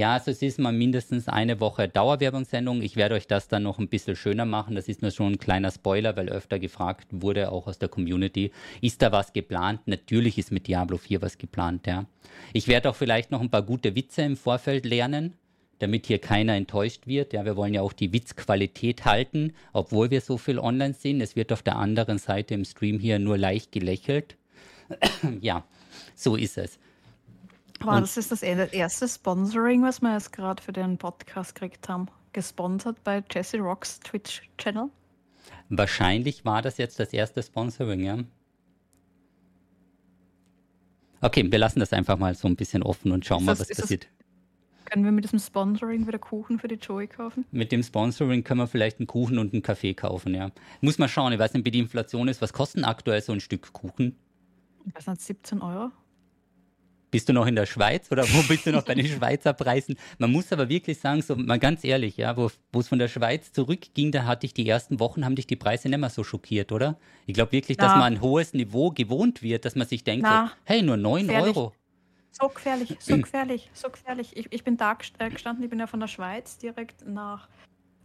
[0.00, 2.80] Ja, also es ist mal mindestens eine Woche Dauerwerbungssendung.
[2.80, 4.74] Ich werde euch das dann noch ein bisschen schöner machen.
[4.74, 8.50] Das ist nur schon ein kleiner Spoiler, weil öfter gefragt wurde, auch aus der Community,
[8.80, 9.82] ist da was geplant?
[9.84, 12.06] Natürlich ist mit Diablo 4 was geplant, ja.
[12.54, 15.34] Ich werde auch vielleicht noch ein paar gute Witze im Vorfeld lernen
[15.80, 17.32] damit hier keiner enttäuscht wird.
[17.32, 21.22] Ja, wir wollen ja auch die Witzqualität halten, obwohl wir so viel online sind.
[21.22, 24.36] Es wird auf der anderen Seite im Stream hier nur leicht gelächelt.
[25.40, 25.64] ja,
[26.14, 26.78] so ist es.
[27.82, 32.06] Wow, das ist das erste Sponsoring, was wir jetzt gerade für den Podcast gekriegt haben.
[32.32, 34.90] Gesponsert bei Jesse Rocks Twitch-Channel.
[35.70, 38.18] Wahrscheinlich war das jetzt das erste Sponsoring, ja.
[41.22, 43.76] Okay, wir lassen das einfach mal so ein bisschen offen und schauen das, mal, was
[43.76, 44.04] passiert.
[44.04, 44.10] Das,
[44.90, 47.46] können wir mit diesem Sponsoring wieder Kuchen für die Joey kaufen?
[47.52, 50.50] Mit dem Sponsoring können wir vielleicht einen Kuchen und einen Kaffee kaufen, ja.
[50.80, 52.42] Muss man schauen, ich weiß nicht, wie die Inflation ist.
[52.42, 54.16] Was kostet aktuell so ein Stück Kuchen?
[54.86, 55.92] Ich weiß nicht, 17 Euro.
[57.10, 59.96] Bist du noch in der Schweiz oder wo bist du noch bei den Schweizer Preisen?
[60.18, 63.52] Man muss aber wirklich sagen, so mal ganz ehrlich, ja, wo es von der Schweiz
[63.52, 66.72] zurückging, da hatte ich die ersten Wochen, haben dich die Preise nicht mehr so schockiert,
[66.72, 66.96] oder?
[67.26, 70.50] Ich glaube wirklich, dass man ein hohes Niveau gewohnt wird, dass man sich denkt, so,
[70.64, 71.72] hey, nur 9 Euro.
[72.30, 74.36] So gefährlich, so gefährlich, so gefährlich.
[74.36, 77.48] Ich, ich bin da äh, gestanden, ich bin ja von der Schweiz direkt nach,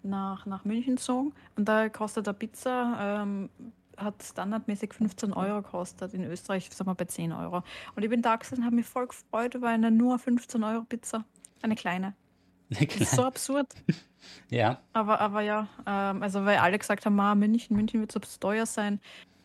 [0.04, 3.50] nach, nach München gezogen und da kostet eine Pizza, ähm,
[3.98, 6.14] hat standardmäßig 15 Euro gekostet.
[6.14, 7.64] In Österreich sind wir bei 10 Euro.
[7.96, 10.84] Und ich bin da gesessen und habe mich voll gefreut über eine nur 15 Euro
[10.84, 11.26] Pizza.
[11.62, 12.14] Eine kleine.
[12.70, 13.00] Eine kleine.
[13.00, 13.68] Das ist so absurd.
[14.50, 14.80] ja.
[14.94, 18.66] Aber, aber ja, ähm, also weil alle gesagt haben, ah, München, München wird so teuer
[18.66, 19.00] sein.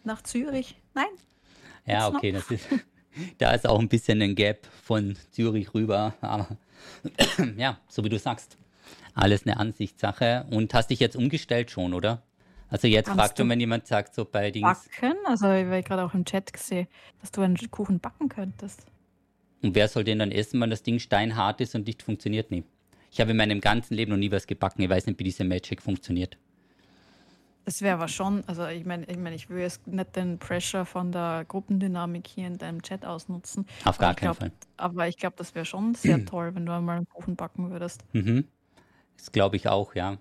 [0.05, 1.07] Nach Zürich, nein.
[1.87, 2.67] Ja, okay, das ist,
[3.39, 6.15] da ist auch ein bisschen ein Gap von Zürich rüber.
[6.21, 6.49] Aber
[7.57, 8.57] ja, so wie du sagst,
[9.15, 10.47] alles eine Ansichtssache.
[10.51, 12.23] Und hast dich jetzt umgestellt schon, oder?
[12.71, 14.89] Also jetzt Kannst fragt du, wenn jemand sagt, so bei Dings.
[14.89, 15.17] Backen?
[15.27, 16.87] Also ich habe gerade auch im Chat gesehen,
[17.21, 18.87] dass du einen Kuchen backen könntest.
[19.63, 22.51] Und wer soll den dann essen, wenn das Ding steinhart ist und nicht funktioniert?
[22.51, 22.65] Nee.
[23.11, 24.83] Ich habe in meinem ganzen Leben noch nie was gebacken.
[24.83, 26.39] Ich weiß nicht, wie diese Magic funktioniert.
[27.65, 30.87] Das wäre aber schon, also ich meine, ich, mein, ich will jetzt nicht den Pressure
[30.87, 33.67] von der Gruppendynamik hier in deinem Chat ausnutzen.
[33.85, 34.53] Auf gar keinen glaub, Fall.
[34.77, 38.03] Aber ich glaube, das wäre schon sehr toll, wenn du einmal einen Kuchen backen würdest.
[38.13, 38.47] Mhm.
[39.19, 40.17] Das glaube ich auch, ja.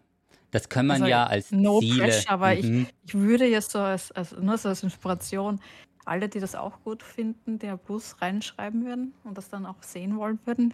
[0.52, 2.04] Das kann man also, ja als no Ziele.
[2.04, 2.88] Pressure, aber mhm.
[2.88, 5.60] ich, ich würde jetzt so als, als, nur so als Inspiration
[6.06, 10.18] alle, die das auch gut finden, der Bus reinschreiben würden und das dann auch sehen
[10.18, 10.74] wollen würden,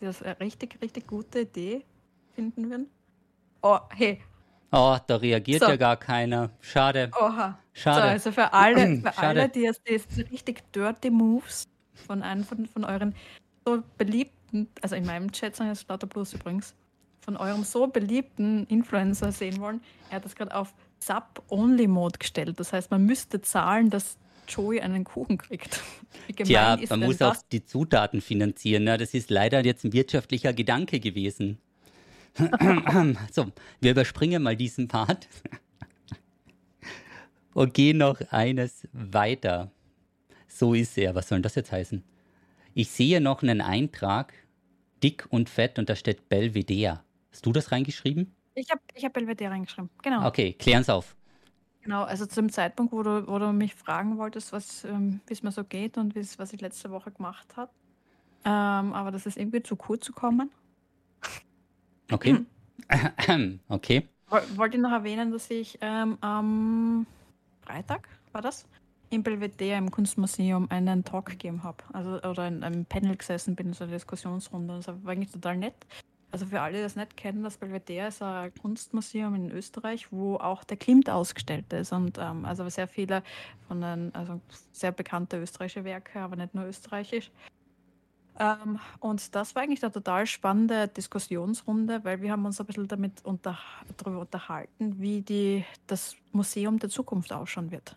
[0.00, 1.84] die das eine richtig, richtig gute Idee
[2.34, 2.86] finden würden.
[3.62, 4.20] Oh, hey,
[4.70, 5.68] Oh, da reagiert so.
[5.68, 6.50] ja gar keiner.
[6.60, 7.10] Schade.
[7.18, 7.58] Oha.
[7.72, 8.02] Schade.
[8.02, 12.66] So, also für alle, für alle die jetzt die richtig dirty Moves von einem von,
[12.66, 13.14] von euren
[13.64, 16.74] so beliebten, also in meinem Chat sind jetzt lauter Plus übrigens,
[17.28, 22.58] von eurem so beliebten Influencer sehen wollen, er hat das gerade auf Sub-Only-Mode gestellt.
[22.58, 24.16] Das heißt, man müsste zahlen, dass
[24.48, 25.82] Joey einen Kuchen kriegt.
[26.42, 27.36] Tja, man muss das?
[27.36, 28.84] auch die Zutaten finanzieren.
[28.84, 28.96] Ne?
[28.96, 31.58] Das ist leider jetzt ein wirtschaftlicher Gedanke gewesen.
[33.30, 33.52] so,
[33.82, 35.28] wir überspringen mal diesen Part
[37.52, 39.70] und gehen noch eines weiter.
[40.46, 41.14] So ist er.
[41.14, 42.02] Was soll das jetzt heißen?
[42.72, 44.32] Ich sehe noch einen Eintrag,
[45.02, 47.02] dick und fett, und da steht Belvedere.
[47.30, 48.34] Hast du das reingeschrieben?
[48.54, 50.26] Ich habe ich hab Belvedere reingeschrieben, genau.
[50.26, 51.16] Okay, klären's auf.
[51.82, 54.52] Genau, also zu dem Zeitpunkt, wo du, wo du mich fragen wolltest,
[54.84, 57.70] ähm, wie es mir so geht und was ich letzte Woche gemacht habe.
[58.44, 60.50] Ähm, aber das ist irgendwie zu kurz zu kommen.
[62.10, 62.44] Okay.
[63.68, 64.08] okay.
[64.28, 67.06] Wollte ich noch erwähnen, dass ich ähm, am
[67.62, 68.66] Freitag, war das,
[69.10, 71.82] im Belvedere im Kunstmuseum einen Talk gegeben habe.
[71.92, 74.76] Also, oder in einem Panel gesessen bin, so eine Diskussionsrunde.
[74.76, 75.74] Das war eigentlich total nett.
[76.30, 80.36] Also für alle, die das nicht kennen, das Belvedere ist ein Kunstmuseum in Österreich, wo
[80.36, 81.92] auch der Klimt ausgestellt ist.
[81.92, 83.22] Und ähm, also sehr viele
[83.66, 84.40] von den, also
[84.72, 87.30] sehr bekannte österreichische Werke, aber nicht nur österreichisch.
[88.38, 92.88] Ähm, und das war eigentlich eine total spannende Diskussionsrunde, weil wir haben uns ein bisschen
[92.88, 93.58] damit unter,
[93.96, 97.96] darüber unterhalten, wie die, das Museum der Zukunft ausschauen wird.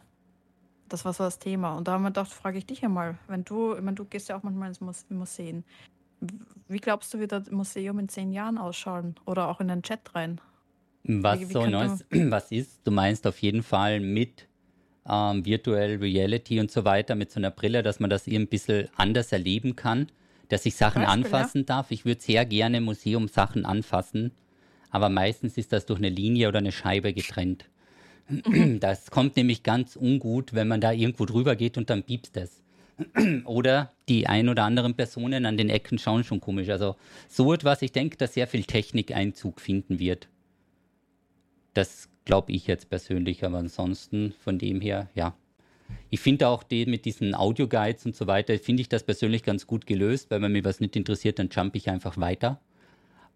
[0.87, 1.77] Das war so das Thema.
[1.77, 4.29] Und da haben wir gedacht, frage ich dich einmal, wenn du, ich meine, du gehst
[4.29, 5.63] ja auch manchmal ins Museum.
[6.67, 9.15] Wie glaubst du, wie das Museum in zehn Jahren ausschauen?
[9.25, 10.39] Oder auch in den Chat rein?
[11.03, 12.81] Was wie, wie so Neues, was ist?
[12.83, 14.47] Du meinst auf jeden Fall mit
[15.07, 18.87] ähm, Virtual Reality und so weiter, mit so einer Brille, dass man das ein bisschen
[18.95, 20.07] anders erleben kann
[20.51, 21.65] dass ich Sachen Beispiel, anfassen ja.
[21.65, 21.91] darf.
[21.91, 24.31] Ich würde sehr gerne im Museum Sachen anfassen,
[24.89, 27.65] aber meistens ist das durch eine Linie oder eine Scheibe getrennt.
[28.79, 32.61] Das kommt nämlich ganz ungut, wenn man da irgendwo drüber geht und dann piepst es.
[33.45, 36.69] Oder die ein oder anderen Personen an den Ecken schauen schon komisch.
[36.69, 36.95] Also
[37.27, 40.27] so etwas, ich denke, dass sehr viel Technik Einzug finden wird.
[41.73, 45.35] Das glaube ich jetzt persönlich, aber ansonsten von dem her, ja.
[46.09, 49.67] Ich finde auch den mit diesen Audio-Guides und so weiter, finde ich das persönlich ganz
[49.67, 52.61] gut gelöst, weil wenn mir was nicht interessiert, dann jump ich einfach weiter.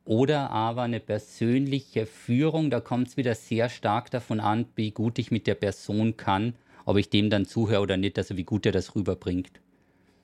[0.06, 5.18] Oder aber eine persönliche Führung, da kommt es wieder sehr stark davon an, wie gut
[5.20, 6.54] ich mit der Person kann,
[6.86, 9.60] ob ich dem dann zuhöre oder nicht, also wie gut er das rüberbringt.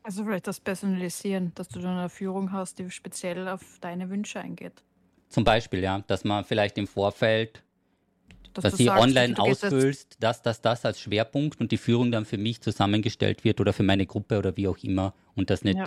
[0.03, 4.39] Also vielleicht das Personalisieren, dass du dann eine Führung hast, die speziell auf deine Wünsche
[4.39, 4.84] eingeht.
[5.30, 7.64] Zum Beispiel, ja, dass man vielleicht im Vorfeld,
[8.53, 12.26] dass, dass sie sagst, online ausfüllst, dass das, das als Schwerpunkt und die Führung dann
[12.26, 15.78] für mich zusammengestellt wird oder für meine Gruppe oder wie auch immer und das nicht
[15.78, 15.86] ja.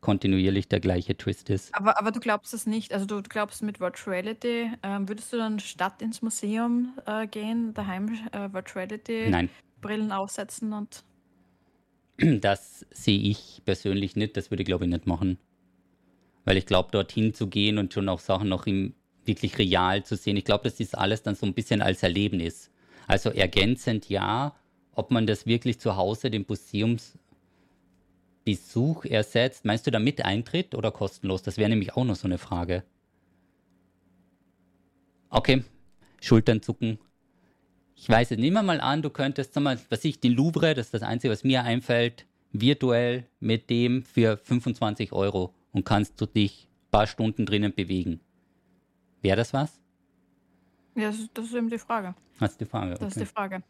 [0.00, 1.74] kontinuierlich der gleiche Twist ist.
[1.74, 5.58] Aber, aber du glaubst es nicht, also du glaubst mit Virtuality, ähm, würdest du dann
[5.58, 9.50] statt ins Museum äh, gehen, daheim äh, Virtuality Nein.
[9.86, 11.04] Brillen aufsetzen und
[12.18, 15.38] das sehe ich persönlich nicht, das würde ich glaube ich nicht machen.
[16.44, 20.16] Weil ich glaube, dorthin zu gehen und schon auch Sachen noch im wirklich real zu
[20.16, 22.70] sehen, ich glaube, das ist alles dann so ein bisschen als Erlebnis.
[23.06, 24.54] Also ergänzend ja,
[24.92, 27.18] ob man das wirklich zu Hause, den Museumsbesuch
[29.04, 29.64] ersetzt.
[29.64, 31.42] Meinst du da mit Eintritt oder kostenlos?
[31.42, 32.82] Das wäre nämlich auch noch so eine Frage.
[35.28, 35.64] Okay,
[36.20, 36.98] Schultern zucken.
[37.96, 40.74] Ich weiß es, nehmen wir mal an, du könntest, sag mal, was ich, den Louvre,
[40.74, 46.20] das ist das Einzige, was mir einfällt, virtuell mit dem für 25 Euro und kannst
[46.20, 48.20] du dich ein paar Stunden drinnen bewegen.
[49.22, 49.80] Wäre das was?
[50.94, 52.14] Ja, das ist, das ist eben die Frage.
[52.38, 52.92] Das ist die Frage.
[52.92, 53.00] Okay.
[53.00, 53.62] Das ist die Frage.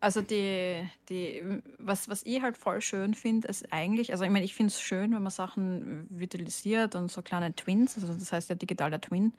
[0.00, 1.42] Also die, die,
[1.78, 4.80] was, was ich halt voll schön finde, ist eigentlich, also ich meine, ich finde es
[4.80, 9.32] schön, wenn man Sachen virtualisiert und so kleine Twins, also das heißt ja digitaler Twin,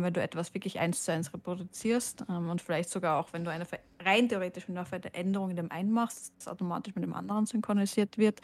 [0.00, 3.50] wenn du etwas wirklich eins zu eins reproduzierst ähm, und vielleicht sogar auch, wenn du
[3.50, 3.66] eine
[4.02, 8.16] rein theoretisch, wenn eine Änderung in dem einen machst, das automatisch mit dem anderen synchronisiert
[8.16, 8.40] wird,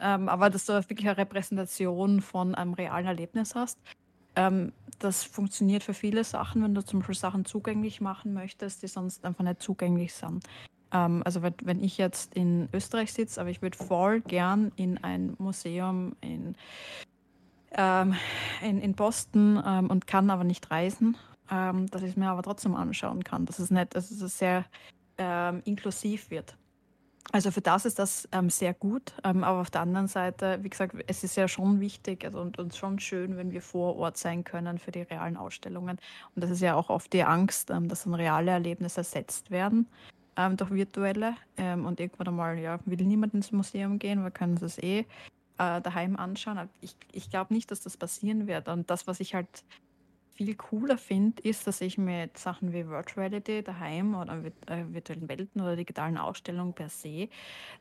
[0.00, 3.78] ähm, aber dass du wirklich eine Repräsentation von einem realen Erlebnis hast.
[4.36, 8.88] Ähm, das funktioniert für viele Sachen, wenn du zum Beispiel Sachen zugänglich machen möchtest, die
[8.88, 10.44] sonst einfach nicht zugänglich sind.
[10.92, 15.34] Ähm, also wenn ich jetzt in Österreich sitze, aber ich würde voll gern in ein
[15.38, 16.54] Museum in
[17.72, 18.16] ähm,
[18.62, 21.16] in, in Boston ähm, und kann aber nicht reisen,
[21.50, 24.64] ähm, dass ich es mir aber trotzdem anschauen kann, dass es nicht, dass es sehr
[25.18, 26.56] ähm, inklusiv wird.
[27.32, 30.70] Also für das ist das ähm, sehr gut, ähm, aber auf der anderen Seite, wie
[30.70, 34.16] gesagt, es ist ja schon wichtig also, und, und schon schön, wenn wir vor Ort
[34.16, 35.98] sein können für die realen Ausstellungen.
[36.34, 39.86] Und das ist ja auch oft die Angst, dass dann reale Erlebnisse ersetzt werden
[40.56, 41.34] durch virtuelle.
[41.58, 45.04] und irgendwann einmal ja, will niemand ins Museum gehen, wir können es eh
[45.60, 46.70] äh, daheim anschauen.
[46.80, 48.68] ich, ich glaube nicht, dass das passieren wird.
[48.68, 49.64] Und das, was ich halt
[50.34, 55.60] viel cooler finde, ist, dass ich mit Sachen wie Virtuality daheim oder äh, virtuellen Welten
[55.60, 57.28] oder digitalen Ausstellungen per se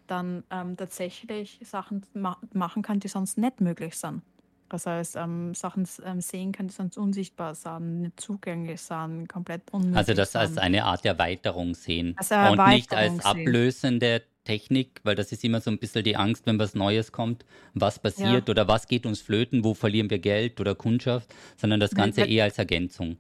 [0.08, 4.24] dann ähm, tatsächlich Sachen ma machen kann, die sonst nicht möglich sind.
[4.68, 9.62] Das heißt, ähm, Sachen ähm, sehen kann, die sonst unsichtbar sind, nicht zugänglich sind, komplett
[9.72, 15.00] unmöglich Also das als eine Art Erweiterung sehen also Erweiterung und nicht als ablösende Technik,
[15.04, 17.46] weil das ist immer so ein bisschen die Angst, wenn was Neues kommt,
[17.76, 18.52] was passiert ja.
[18.52, 22.46] oder was geht uns flöten, wo verlieren wir Geld oder Kundschaft, sondern das Ganze eher
[22.46, 23.18] als Ergänzung.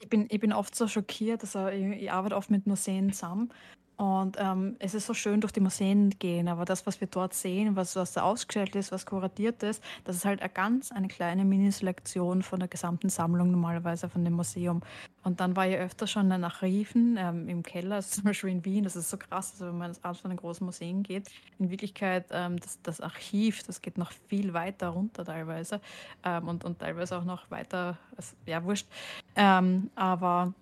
[0.00, 3.52] Ich bin, ich bin oft so schockiert, also ich, ich arbeite oft mit Museen zusammen
[3.96, 7.32] und ähm, es ist so schön durch die Museen gehen, aber das, was wir dort
[7.32, 11.06] sehen, was, was da ausgestellt ist, was kuratiert ist, das ist halt eine ganz eine
[11.06, 14.80] kleine Mini-Selektion von der gesamten Sammlung normalerweise von dem Museum.
[15.22, 18.64] Und dann war ich öfter schon in Archiven ähm, im Keller, also zum Beispiel in
[18.64, 21.30] Wien, das ist so krass, also wenn man Art von den großen Museen geht.
[21.60, 25.80] In Wirklichkeit, ähm, das, das Archiv, das geht noch viel weiter runter teilweise
[26.24, 28.88] ähm, und, und teilweise auch noch weiter, also, ja, wurscht.
[29.36, 30.52] Ähm, aber,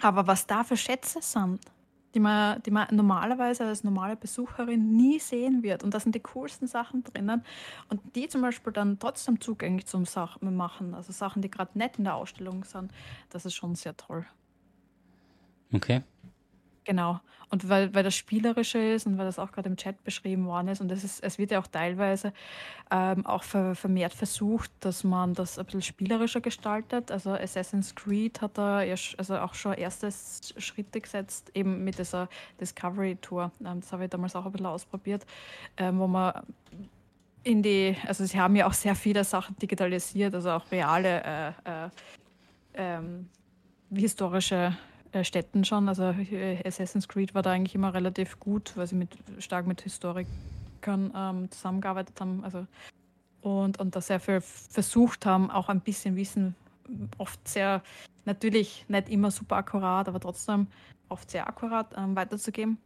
[0.00, 1.60] aber was da für Schätze sind,
[2.14, 5.82] die man, die man normalerweise als normale Besucherin nie sehen wird.
[5.82, 7.44] Und da sind die coolsten Sachen drinnen.
[7.88, 11.98] Und die zum Beispiel dann trotzdem zugänglich zum Sachen machen, also Sachen, die gerade nicht
[11.98, 12.92] in der Ausstellung sind,
[13.30, 14.26] das ist schon sehr toll.
[15.72, 16.02] Okay.
[16.84, 17.20] Genau.
[17.48, 20.68] Und weil, weil das Spielerische ist und weil das auch gerade im Chat beschrieben worden
[20.68, 22.32] ist und es, ist, es wird ja auch teilweise
[22.90, 27.10] ähm, auch ver, vermehrt versucht, dass man das ein bisschen spielerischer gestaltet.
[27.10, 30.08] Also Assassin's Creed hat da ja also auch schon erste
[30.56, 32.28] Schritte gesetzt, eben mit dieser
[32.58, 33.52] Discovery Tour.
[33.60, 35.26] Ähm, das habe ich damals auch ein bisschen ausprobiert,
[35.76, 36.32] ähm, wo man
[37.44, 41.48] in die, also sie haben ja auch sehr viele Sachen digitalisiert, also auch reale äh,
[41.48, 41.90] äh,
[42.74, 43.28] ähm,
[43.94, 44.74] historische
[45.22, 45.88] Städten schon.
[45.88, 49.82] Also äh, Assassin's Creed war da eigentlich immer relativ gut, weil sie mit, stark mit
[49.82, 50.26] Historikern
[51.14, 52.42] ähm, zusammengearbeitet haben.
[52.44, 52.66] Also,
[53.42, 56.54] und, und da sehr viel versucht haben, auch ein bisschen Wissen,
[57.18, 57.82] oft sehr,
[58.24, 60.68] natürlich nicht immer super akkurat, aber trotzdem
[61.08, 62.78] oft sehr akkurat ähm, weiterzugeben.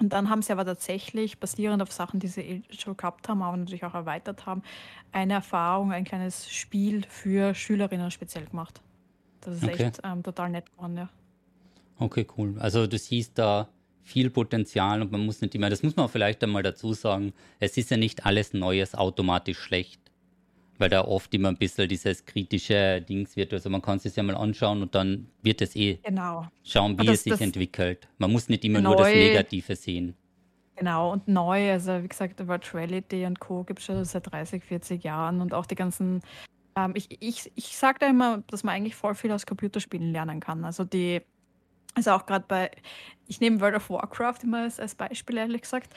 [0.00, 3.42] Und dann haben sie aber tatsächlich, basierend auf Sachen, die sie eh schon gehabt haben,
[3.42, 4.62] aber natürlich auch erweitert haben,
[5.12, 8.80] eine Erfahrung, ein kleines Spiel für Schülerinnen speziell gemacht.
[9.42, 9.84] Das ist okay.
[9.84, 11.08] echt ähm, total nett geworden, ja.
[12.02, 12.56] Okay, cool.
[12.58, 13.68] Also du siehst da
[14.02, 17.76] viel Potenzial und man muss nicht immer, das muss man vielleicht einmal dazu sagen, es
[17.76, 20.00] ist ja nicht alles Neues automatisch schlecht,
[20.78, 23.52] weil da oft immer ein bisschen dieses kritische Dings wird.
[23.52, 26.48] Also man kann es sich ja mal anschauen und dann wird es eh genau.
[26.64, 28.08] schauen, wie das, es sich entwickelt.
[28.18, 30.16] Man muss nicht immer neu, nur das Negative sehen.
[30.74, 33.62] Genau, und neu, also wie gesagt, Virtuality und Co.
[33.62, 36.20] gibt es schon seit 30, 40 Jahren und auch die ganzen
[36.76, 40.40] ähm, ich ich, ich sage da immer, dass man eigentlich voll viel aus Computerspielen lernen
[40.40, 40.64] kann.
[40.64, 41.20] Also die
[41.94, 42.70] also auch gerade bei,
[43.26, 45.94] ich nehme World of Warcraft immer als, als Beispiel, ehrlich gesagt,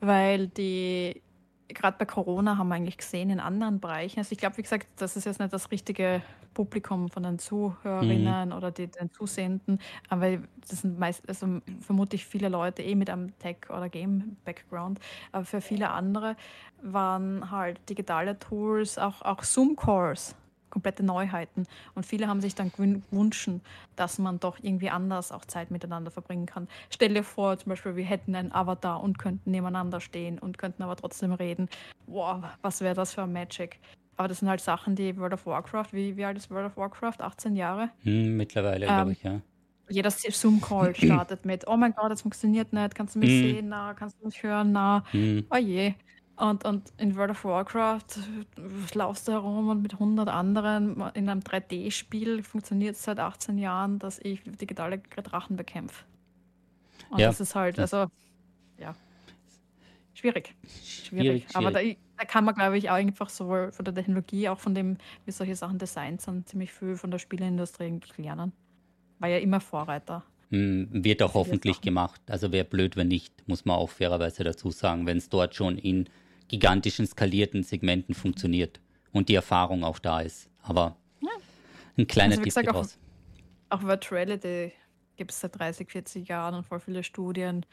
[0.00, 1.22] weil die,
[1.68, 4.18] gerade bei Corona haben wir eigentlich gesehen in anderen Bereichen.
[4.18, 6.22] Also ich glaube, wie gesagt, das ist jetzt nicht das richtige
[6.54, 8.54] Publikum von den Zuhörerinnen mhm.
[8.54, 10.38] oder die, den Zusehenden, aber
[10.68, 15.00] das sind meist, also vermutlich viele Leute eh mit einem Tech- oder Game-Background,
[15.32, 16.36] aber für viele andere
[16.80, 20.36] waren halt digitale Tools, auch, auch Zoom-Calls
[20.74, 21.66] komplette Neuheiten.
[21.94, 23.48] Und viele haben sich dann gewünscht,
[23.96, 26.68] dass man doch irgendwie anders auch Zeit miteinander verbringen kann.
[26.90, 30.82] Stell dir vor, zum Beispiel, wir hätten einen Avatar und könnten nebeneinander stehen und könnten
[30.82, 31.68] aber trotzdem reden.
[32.06, 33.78] Wow, was wäre das für ein Magic?
[34.16, 36.76] Aber das sind halt Sachen, die World of Warcraft, wie, wie alt ist World of
[36.76, 37.20] Warcraft?
[37.20, 37.90] 18 Jahre?
[38.02, 39.40] Hm, mittlerweile, ähm, glaube ich, ja.
[39.88, 43.42] Jeder Zoom-Call startet mit, oh mein Gott, das funktioniert nicht, kannst du mich hm.
[43.42, 45.46] sehen, na, kannst du mich hören, na, hm.
[45.50, 45.94] oh je.
[46.36, 48.18] Und, und in World of Warcraft
[48.94, 54.00] laufst du herum und mit 100 anderen in einem 3D-Spiel funktioniert es seit 18 Jahren,
[54.00, 56.04] dass ich digitale Drachen bekämpfe.
[57.10, 57.28] Und ja.
[57.28, 58.06] das ist halt, also,
[58.78, 58.94] ja,
[60.14, 60.54] schwierig.
[60.82, 61.44] Schwierig.
[61.44, 61.46] schwierig.
[61.54, 61.80] Aber da,
[62.18, 65.30] da, kann man, glaube ich, auch einfach sowohl von der Technologie, auch von dem, wie
[65.30, 68.52] solche Sachen designt sind, ziemlich viel von der Spieleindustrie lernen.
[69.20, 70.24] War ja immer Vorreiter.
[70.50, 72.20] Hm, wird auch hoffentlich gemacht.
[72.28, 75.78] Also wäre blöd, wenn nicht, muss man auch fairerweise dazu sagen, wenn es dort schon
[75.78, 76.08] in
[76.48, 78.80] gigantischen skalierten Segmenten funktioniert
[79.12, 80.48] und die Erfahrung auch da ist.
[80.62, 81.30] Aber ja.
[81.96, 82.86] ein kleiner also, Tipp gesagt, auch,
[83.70, 84.72] auch Virtuality
[85.16, 87.64] gibt es seit 30, 40 Jahren und voll viele Studien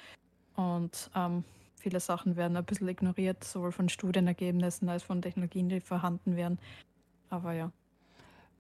[0.56, 1.44] und ähm,
[1.78, 6.60] viele Sachen werden ein bisschen ignoriert, sowohl von Studienergebnissen als von Technologien, die vorhanden wären.
[7.30, 7.72] Aber ja.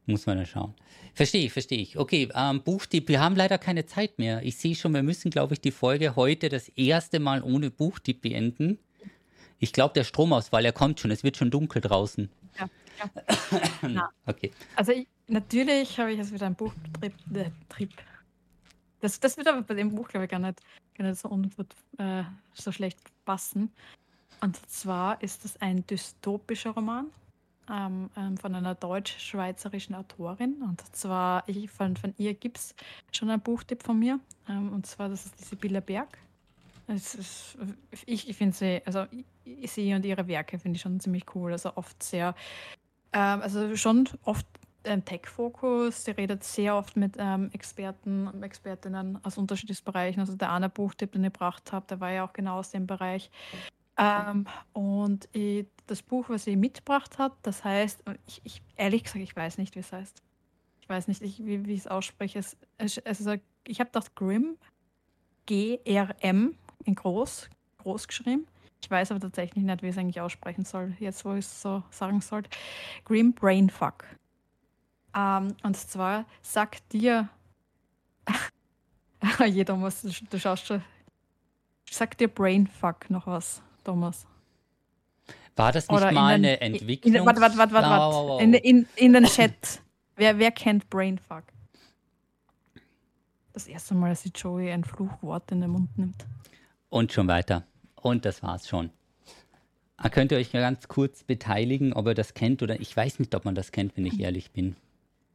[0.07, 0.73] Muss man dann schauen.
[1.13, 1.97] Verstehe ich, verstehe ich.
[1.97, 3.07] Okay, ähm, Buchtipp.
[3.07, 4.41] Wir haben leider keine Zeit mehr.
[4.43, 8.21] Ich sehe schon, wir müssen, glaube ich, die Folge heute das erste Mal ohne Buchtipp
[8.21, 8.79] beenden.
[9.61, 11.11] Ich glaube, der Stromausfall, er kommt schon.
[11.11, 12.29] Es wird schon dunkel draußen.
[12.59, 12.69] Ja,
[13.87, 14.09] ja.
[14.25, 14.51] okay.
[14.75, 17.13] Also ich, natürlich habe ich jetzt wieder ein Buchtrip.
[17.33, 17.91] Äh, Trip.
[19.01, 20.59] Das, das wird aber bei dem Buch, glaube ich, gar nicht,
[20.95, 21.29] gar nicht so,
[21.99, 23.71] äh, so schlecht passen.
[24.41, 27.11] Und zwar ist das ein dystopischer Roman
[27.69, 30.55] ähm, ähm, von einer deutsch-schweizerischen Autorin.
[30.63, 32.75] Und zwar, ich, von, von ihr gibt es
[33.11, 34.19] schon ein Buchtipp von mir.
[34.49, 36.17] Ähm, und zwar, das ist die Sibylle Berg.
[36.87, 37.57] Ist,
[38.05, 39.05] ich ich finde sie, also
[39.65, 41.51] sie und ihre Werke finde ich schon ziemlich cool.
[41.51, 42.35] Also oft sehr,
[43.13, 44.45] ähm, also schon oft
[44.83, 46.03] ein Tech-Fokus.
[46.03, 50.19] Sie redet sehr oft mit ähm, Experten und Expertinnen aus unterschiedlichen Bereichen.
[50.19, 52.87] Also der eine Buchtipp, den ich gebracht habe, der war ja auch genau aus dem
[52.87, 53.29] Bereich.
[53.97, 59.23] Ähm, und ich, das Buch, was sie mitgebracht hat, das heißt, ich, ich, ehrlich gesagt,
[59.23, 60.21] ich weiß nicht, wie es heißt.
[60.81, 62.39] Ich weiß nicht, ich, wie, wie ich es ausspreche.
[62.39, 63.27] Es, es, es
[63.67, 64.57] ich habe das Grimm,
[65.45, 66.55] G-R-M,
[66.85, 68.47] in groß, groß geschrieben.
[68.81, 71.61] Ich weiß aber tatsächlich nicht, wie ich es eigentlich aussprechen soll, jetzt wo ich es
[71.61, 72.49] so sagen sollte.
[73.05, 74.05] Grim Brainfuck.
[75.15, 77.29] Ähm, und zwar sagt dir,
[79.45, 80.83] jeder muss, du schaust schon,
[81.89, 84.25] sagt dir Brainfuck noch was, Thomas?
[85.55, 87.25] War das nicht Oder mal den, eine Entwicklung?
[87.25, 88.43] Warte, warte, warte, warte.
[88.43, 89.81] In, in, in den Chat.
[90.15, 91.43] wer, wer kennt Brainfuck?
[93.53, 96.25] Das erste Mal, dass die Joey ein Fluchwort in den Mund nimmt.
[96.91, 97.65] Und schon weiter.
[97.95, 98.89] Und das war's schon.
[99.95, 103.33] Ah, könnt ihr euch ganz kurz beteiligen, ob ihr das kennt oder ich weiß nicht,
[103.33, 104.75] ob man das kennt, wenn ich ehrlich bin.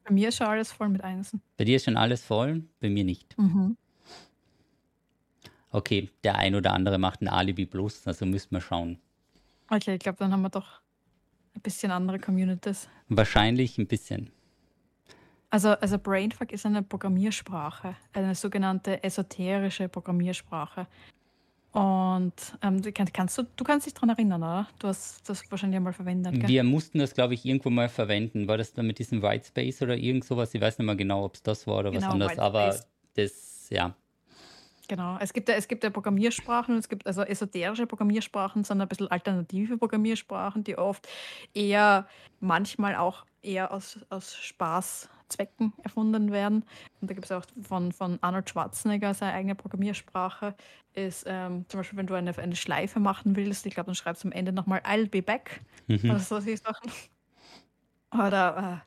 [0.05, 1.41] Bei mir ist schon alles voll mit Einsen.
[1.57, 3.39] Bei dir ist schon alles voll, bei mir nicht.
[3.39, 3.79] Mhm.
[5.71, 8.99] Okay, der ein oder andere macht ein Alibi plus, also müssen wir schauen.
[9.71, 10.81] Okay, ich glaube, dann haben wir doch
[11.55, 12.87] ein bisschen andere Communities.
[13.09, 14.31] Wahrscheinlich ein bisschen.
[15.49, 20.87] Also, also Brainfuck ist eine Programmiersprache, eine sogenannte esoterische Programmiersprache.
[21.73, 22.81] Und ähm,
[23.13, 24.69] kannst du, du kannst dich daran erinnern, oder?
[24.79, 26.33] Du hast das wahrscheinlich einmal verwendet.
[26.35, 26.49] Gell?
[26.49, 28.49] Wir mussten das, glaube ich, irgendwo mal verwenden.
[28.49, 30.55] War das dann mit diesem Whitespace oder irgend sowas?
[30.55, 32.39] Ich weiß nicht mehr genau, ob es das war oder genau, was anderes.
[32.39, 32.77] Aber
[33.15, 33.95] das, ja.
[34.89, 38.89] Genau, es gibt ja, es gibt ja Programmiersprachen, es gibt also esoterische Programmiersprachen, sondern ein
[38.89, 41.09] bisschen alternative Programmiersprachen, die oft
[41.55, 42.07] eher
[42.41, 46.65] manchmal auch eher aus, aus Spaß Zwecken erfunden werden.
[47.01, 50.55] Und da gibt es auch von, von Arnold Schwarzenegger seine eigene Programmiersprache.
[50.95, 54.25] Ist ähm, zum Beispiel, wenn du eine, eine Schleife machen willst, ich glaube, dann schreibst
[54.25, 55.61] du am Ende nochmal I'll be back.
[55.87, 56.11] Mhm.
[56.11, 56.91] Oder so Sachen.
[58.13, 58.83] Oder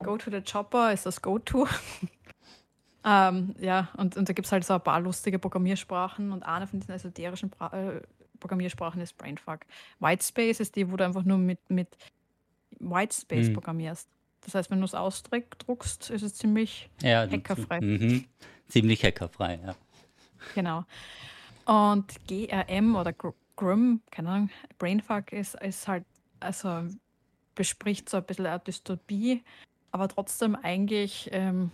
[0.00, 1.66] uh, Go to the Chopper ist das Go-To.
[3.06, 6.66] Ähm, ja, und, und da gibt es halt so ein paar lustige Programmiersprachen und eine
[6.66, 8.00] von diesen esoterischen Bra äh,
[8.40, 9.60] Programmiersprachen ist Brainfuck.
[10.00, 11.88] Whitespace ist die, wo du einfach nur mit, mit
[12.78, 13.54] Whitespace mhm.
[13.54, 14.08] programmierst.
[14.44, 17.80] Das heißt, wenn du es ausdruckst, ist es ziemlich ja, hackerfrei.
[17.80, 18.24] Mhm.
[18.68, 19.74] Ziemlich hackerfrei, ja.
[20.54, 20.84] Genau.
[21.64, 23.14] Und GRM oder
[23.56, 26.04] Grim, keine Ahnung, Brainfuck ist, ist halt,
[26.40, 26.84] also
[27.54, 29.42] bespricht so ein bisschen eine Dystopie,
[29.90, 31.70] aber trotzdem eigentlich ähm,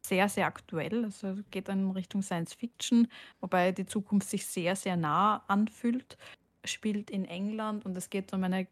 [0.00, 1.04] sehr, sehr aktuell.
[1.04, 3.08] Also geht dann in Richtung Science Fiction,
[3.40, 6.16] wobei die Zukunft sich sehr, sehr nah anfühlt.
[6.64, 8.66] Spielt in England und es geht um eine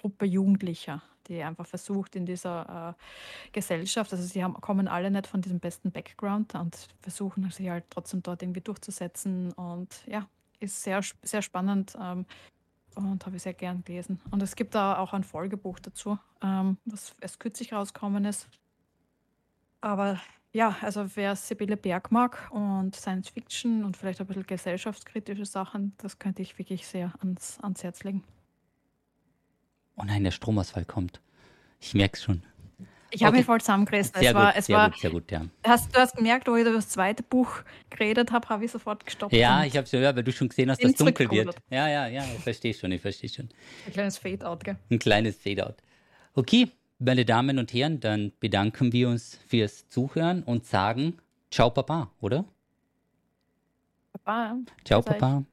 [0.00, 5.26] Gruppe Jugendlicher, die einfach versucht in dieser äh, Gesellschaft, also sie haben, kommen alle nicht
[5.26, 10.26] von diesem besten Background und versuchen sich halt trotzdem dort irgendwie durchzusetzen und ja,
[10.60, 12.26] ist sehr, sehr spannend ähm,
[12.94, 14.20] und habe ich sehr gern gelesen.
[14.30, 18.48] Und es gibt da auch ein Folgebuch dazu, ähm, was erst kürzlich rausgekommen ist.
[19.80, 20.20] Aber
[20.52, 25.94] ja, also wer Sibylle Berg mag und Science Fiction und vielleicht ein bisschen gesellschaftskritische Sachen,
[25.98, 28.22] das könnte ich wirklich sehr ans, ans Herz legen.
[29.96, 31.20] Oh nein, der Stromausfall kommt.
[31.80, 32.42] Ich merke es schon.
[33.14, 33.38] Ich habe okay.
[33.38, 34.14] mich voll zusammengerissen.
[34.18, 35.46] Sehr es war, gut, es sehr war, gut, sehr gut, ja.
[35.66, 39.04] Hast, du hast gemerkt, wo ich über das zweite Buch geredet habe, habe ich sofort
[39.04, 39.34] gestoppt.
[39.34, 41.54] Ja, ich habe es ja, weil du schon gesehen hast, dass es dunkel wird.
[41.68, 43.50] Ja, ja, ja, ich verstehe schon, ich verstehe schon.
[43.86, 44.76] Ein kleines Fade-out, gell?
[44.90, 45.76] Ein kleines Fade-out.
[46.34, 51.18] Okay, meine Damen und Herren, dann bedanken wir uns fürs Zuhören und sagen
[51.50, 52.46] Ciao Papa, oder?
[54.12, 54.56] Papa.
[54.84, 55.44] Ciao Papa.